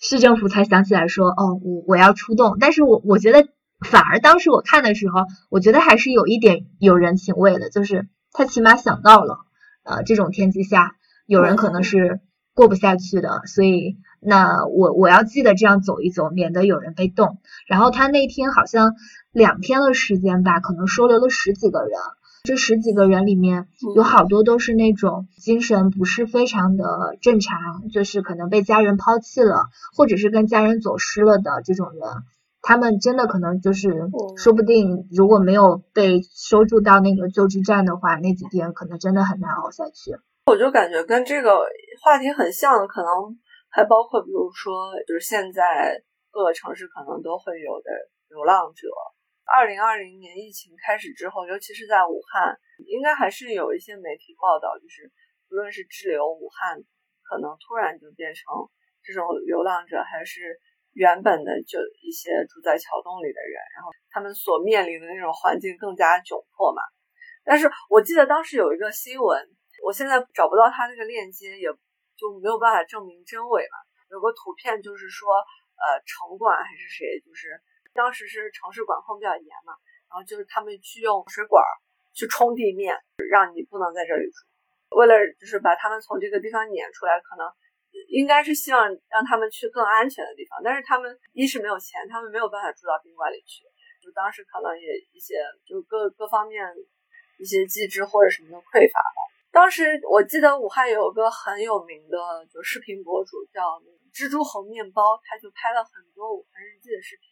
[0.00, 2.56] 市政府才想起来说，哦，我我要出动。
[2.60, 3.48] 但是我我觉得，
[3.84, 9.38] 反而当时我看的时候，我觉得还是有一点有人情味的，就是他起码想到了，
[9.82, 10.92] 呃，这种天气下
[11.26, 12.20] 有人可能是
[12.54, 17.40] 过不下去的，所以那我我要记得这样走一走，免得有人被冻。
[17.66, 18.94] 然后他那天好像
[19.32, 21.90] 两天的时间吧，可能收留了十几个人。
[22.42, 32.00] 这十几个人里面有好多都是那种精神不是非常的正常，就是可能被家人抛弃了，或者是跟家人走失了的这种人，
[32.62, 34.08] 他们真的可能就是
[34.38, 40.16] 说不定如果没有被收住到那个救治站的话，那几天可能真的很难熬下去。
[40.46, 41.58] 我就感觉跟这个
[42.02, 44.72] 话题很像，可能还包括比如说，
[45.06, 46.02] 就是现在
[46.32, 47.90] 各个城市可能都会有的
[48.30, 48.88] 流浪者。
[49.50, 55.10] 二零二零年疫情开始之后，尤其是在武汉，应该还是有一些媒体报道，就是
[55.48, 56.78] 不论是滞留武汉，
[57.26, 58.46] 可能突然就变成
[59.02, 60.54] 这种流浪者，还是
[60.92, 66.82] 原本的就一些住在桥洞里的人，然后他们所面临的那种环境更加窘迫嘛。
[67.42, 69.48] 但是我记得当时有一个新闻，
[69.82, 71.66] 我现在找不到他那个链接，也
[72.14, 73.78] 就没有办法证明真伪嘛。
[74.10, 77.48] 有个图片就是说，呃，城管还是谁，就是
[77.94, 79.74] 当时是城市管控比较严嘛，
[80.08, 81.64] 然后就是他们去用水管
[82.12, 82.96] 去冲地面，
[83.30, 87.46] 让你不能在这里住，为了就是把他们从这个地方撵出来，可能
[88.08, 93.64] 应该是希望让他们去更安全的地方，但是他们一是没有钱，他们没有办法住到宾馆里去，
[94.02, 95.34] 就当时可能也一些
[95.64, 96.64] 就各各方面。
[97.40, 99.18] 一些机制或者什么的匮乏吧。
[99.48, 103.80] 当时我记得武汉有个很有名的就视频博主叫
[104.12, 107.29] 蜘蛛猴面包，他就拍了很多武汉日记的视频，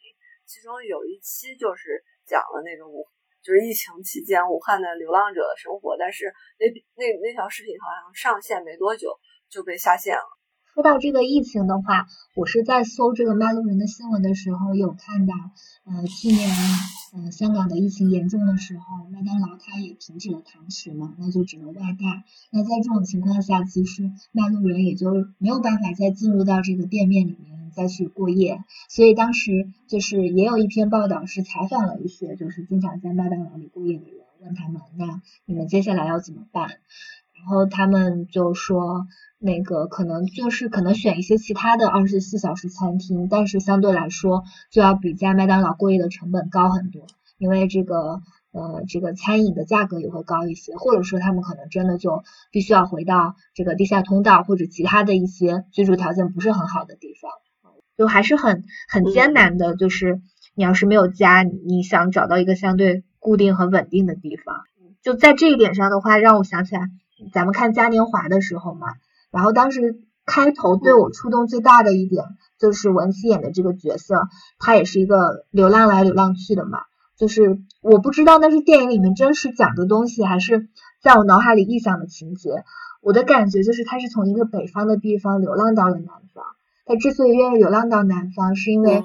[0.49, 3.05] 其中有一期就是讲了那个武，
[3.45, 6.25] 就是疫情期间武汉的流浪者的生活，但是
[6.57, 6.65] 那
[6.97, 9.13] 那那条视频好像上线没多久
[9.47, 10.25] 就被下线了。
[10.73, 15.33] 说到这个疫情的话，我是在搜这个卖路人的新闻的时候有看到，
[15.85, 16.49] 呃，去年，
[17.13, 22.23] 呃，香港的疫情严重的时候，麦当劳它也停止了堂食嘛，那就只能外带。
[22.51, 28.63] 那在这种情况下，其实卖路人也就没有办法再进入到这个店面里面再去过夜。
[28.89, 36.69] 所以当时就是也有一篇报道是采访了一些就是经常在麦当劳里过夜的人，问他们，那你们接下来要怎么办？
[37.35, 39.07] 然后他们就说。
[39.41, 47.07] 那个可能就是可能选一些其他的二十四小时餐厅，但是相对来说就要比在麦当劳过夜的成本高很多，
[47.37, 57.31] 因为这个呃这个餐饮的价格也会高一些，或者说他们可能真的就必须要回到这个地下通道或者其他的一些居住条件不是很好的地方，
[57.99, 59.75] 就还是很很艰难的。
[59.75, 60.21] 就是
[60.55, 64.61] 你要是没有家，你想找到一个相对固定和稳定的地方，
[65.03, 66.83] 就在这一点上的话，让我想起来
[67.33, 68.87] 咱们看嘉年华的时候嘛。
[69.31, 72.23] 然后当时开头对我触动最大的一点，
[72.57, 74.29] 就是文琪演的这个角色，
[74.59, 76.79] 他也是一个流浪来流浪去的嘛。
[77.17, 80.69] 就是我不知道那是电影里面真实讲的东西，还是
[81.03, 82.63] 在我脑海里臆想的情节。
[83.01, 86.45] 我的感觉就是他是从一个北方的地方流浪到了南方。
[86.89, 89.03] 他之所以愿意流浪到南方，是因为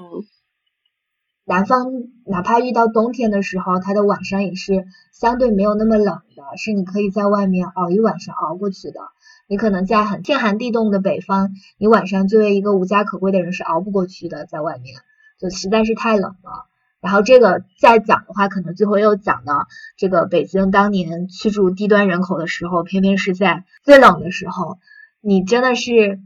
[1.45, 1.85] 南方
[2.25, 9.01] 哪怕遇到冬天的时候，它的晚上也是相对没有那么冷的，是你可以在外面熬一晚上熬过去的。
[9.47, 14.95] 你可能在很天寒地冻的北方，你晚上作为一个无家可归的人是熬不过去的，在外面
[15.39, 16.65] 就实在是太冷了。
[17.01, 24.79] 然后这个再讲的话，可能最后又讲到这个北京当年驱逐低端人口的时候，偏偏是在最冷的时候，
[25.21, 26.19] 你真的是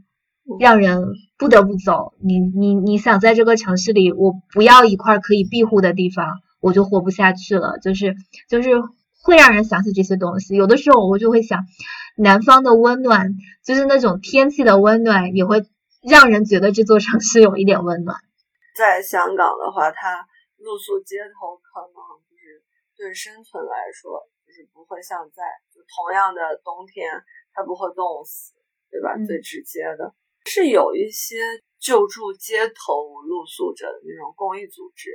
[0.58, 1.02] 让人
[1.38, 2.14] 不得不走。
[2.18, 7.78] 你你你想在这个城市里，我不要一块可以庇护的地方，我就活不下去了。
[7.82, 8.14] 就是
[8.48, 8.70] 就是
[9.22, 10.56] 会让人想起这些东西。
[10.56, 11.64] 有的时候我就会想。
[12.16, 13.32] 南方的温暖，
[13.64, 15.64] 就是那种天气的温暖，也会
[16.02, 18.18] 让人觉得这座城市有一点温暖。
[18.76, 20.26] 在香港的话，它
[20.58, 21.96] 露宿街头，可能
[22.28, 22.60] 就是
[22.92, 25.40] 对生存来说，就是不会像在
[25.72, 27.08] 就同样的冬天，
[27.54, 28.52] 它不会冻死，
[28.90, 29.16] 对吧？
[29.24, 30.12] 最直接的
[30.46, 31.36] 是有一些
[31.78, 35.10] 救助街头露宿者的那种公益组织。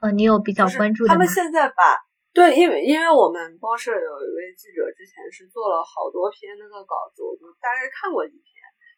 [0.00, 1.14] 呃，你有比较关注的吗？
[1.14, 1.98] 他们现在把。
[2.32, 8.48] 对，因为因为我们报社有一位记者之前是做了好多篇那个稿子，我就大概看过几篇。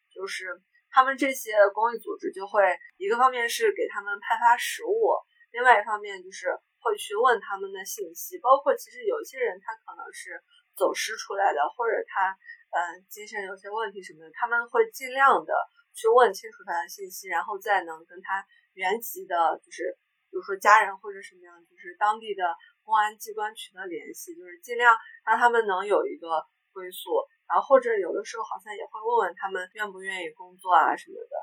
[0.07, 0.47] 就是
[0.87, 2.63] 他们这些公益组织就会
[2.95, 5.11] 一个方面是给他们派发食物，
[5.51, 6.47] 另外一方面就是
[6.79, 10.39] 会去问他们的信息，包括其实有一些人他可能是
[10.71, 12.31] 走失出来的，或者他
[12.75, 15.55] 嗯精神有些问题什么的，他们会尽量的
[15.95, 18.43] 去问清楚他的信息，然后再能跟他
[18.75, 19.95] 原籍的，就是
[20.27, 22.43] 比如说家人或者什么样，就是当地的。
[22.85, 24.95] 公安机关取得联系，就是尽量
[25.25, 27.09] 让他们能有一个归宿，
[27.49, 31.33] 然后或者有的时候好像也会问问他们愿不愿意工作啊什么的。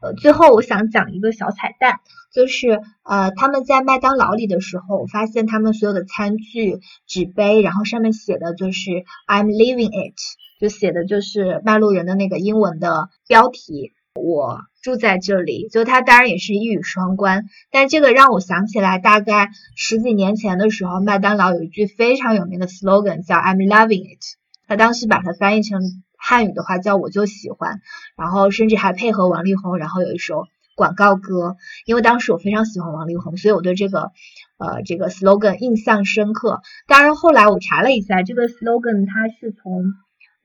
[0.00, 2.00] 呃，最后我想讲一个小彩蛋，
[2.32, 8.90] 就是呃他们在麦当劳里的时候，发现他们所有的餐具、纸杯，然后上面写的就是
[9.28, 10.16] I'm leaving it，
[10.62, 13.94] 就写的就是卖路人的那个英文的标题。
[14.14, 24.20] 我住在这里，就它当然也是一语双关，但这个让我想起来，大概十几年前的时候，麦当劳有一句非常有名的 slogan 叫 I'm loving it，
[24.68, 25.80] 他当时把它翻译成
[26.16, 27.80] 汉语的话叫我就喜欢，
[28.14, 30.44] 然后甚至还配合王力宏，然后有一首
[30.76, 31.56] 广告歌，
[31.86, 34.12] 因为当时我非常喜欢王力宏，所以我对这个
[34.58, 36.60] 呃这个 slogan 印象深刻。
[36.86, 39.94] 当然后来我查了一下，这个 slogan 它是从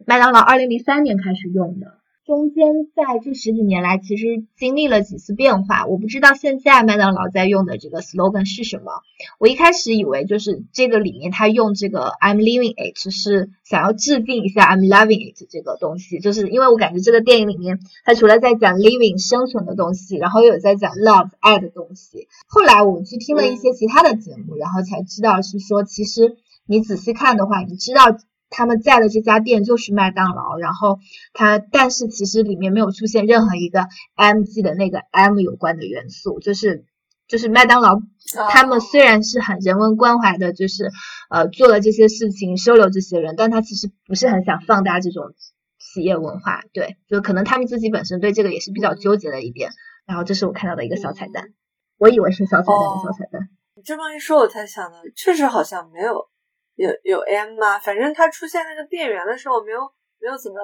[0.06, 1.98] 麦当劳二零零三年开始用的。
[2.26, 4.26] 中间在这十几年来，其实
[4.58, 5.86] 经历了几次变化。
[5.86, 8.92] 我不知道现在麦当劳在用的这个 slogan 是什么。
[9.40, 22.28] 我一开始以为就是这个里面他用这个 I'm living it 是想要致敬一下 I'm loving it 这个东西，就是因为我感觉这个电影里面它除了在讲 living 生存的东西，然后又有在讲 love 爱的东西。
[22.48, 26.36] 后来我去听了一些其他的节目，然后才知道是说，其实
[26.66, 28.18] 你仔细看的话，你知道。
[28.50, 31.00] 他们在的这家店就是麦当劳，然后
[31.34, 36.86] 它，但是其实里面没有出现任何一个 M G 的那个 M 有关的元素，就是
[37.28, 38.00] 就是麦当劳，
[38.50, 40.92] 他们虽然是很人文关怀的，就是
[41.30, 45.34] 呃做了这些事情收留这些人，但他其实不是很想放大这种
[45.80, 49.72] 企业文化，对，就可能他们自己本身对这个也是比较纠结的一点。
[50.06, 51.50] 然后这是我看到的一个小彩蛋，
[51.98, 53.50] 我以为是小彩蛋小彩蛋。
[53.76, 56.30] 你这么一说，我才想到，确实好像没有。
[56.78, 57.78] 有有 M 吗？
[57.80, 59.82] 反正它出现那个电源的时候，我没有
[60.22, 60.58] 没有怎么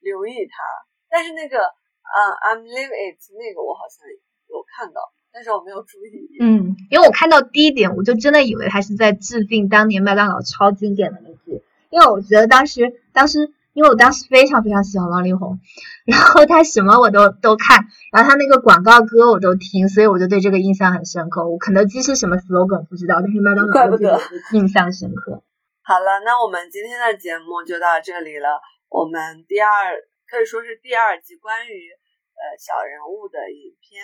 [0.00, 0.64] 留意它。
[1.10, 4.06] 但是那个啊，I'm live it 那个我好像
[4.48, 5.00] 有看到，
[5.30, 6.28] 但是我没有注意。
[6.40, 13.52] 嗯，因为我看到第一点，我就真的以为他是在致敬当年麦当劳超经典的那句，因为我觉得当时当时。
[13.78, 15.60] 因为我当时非常非常喜欢王力宏，
[16.04, 21.46] 然后他什么我都都看，然后他那个广告歌我都听，所以我就对这个印象很深刻。
[21.46, 24.18] 我肯德基是什么 slogan 不知道，但是麦当劳怪不得
[24.50, 25.44] 印象深刻。
[25.86, 28.58] 好了，那我们今天的节目就到这里了。
[28.90, 29.94] 我们第二
[30.26, 31.86] 可以说是第二季关于
[32.34, 34.02] 呃小人物的影片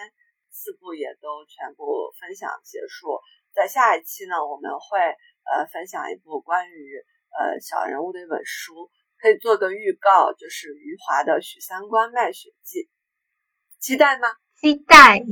[0.55, 3.18] 四部也都全部分享结束。
[3.51, 5.03] 在下一期呢，我们会
[5.51, 7.03] 呃分享一部关于
[7.35, 8.87] 呃小人物的一本书。
[9.25, 12.81] 可以做个预告，就是余华的《许三观卖血记》，
[13.81, 14.29] 期待吗？
[14.61, 15.25] 期待，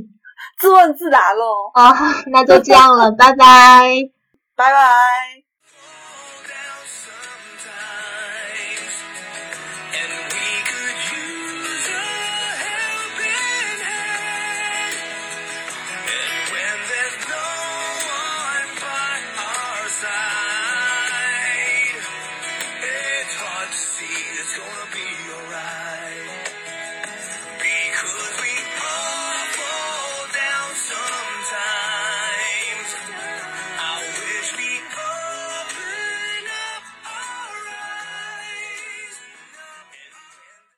[0.57, 1.69] 自问自答喽。
[1.75, 1.93] 哦，
[2.31, 4.09] 那就这样了，拜拜，
[4.55, 5.52] 拜拜。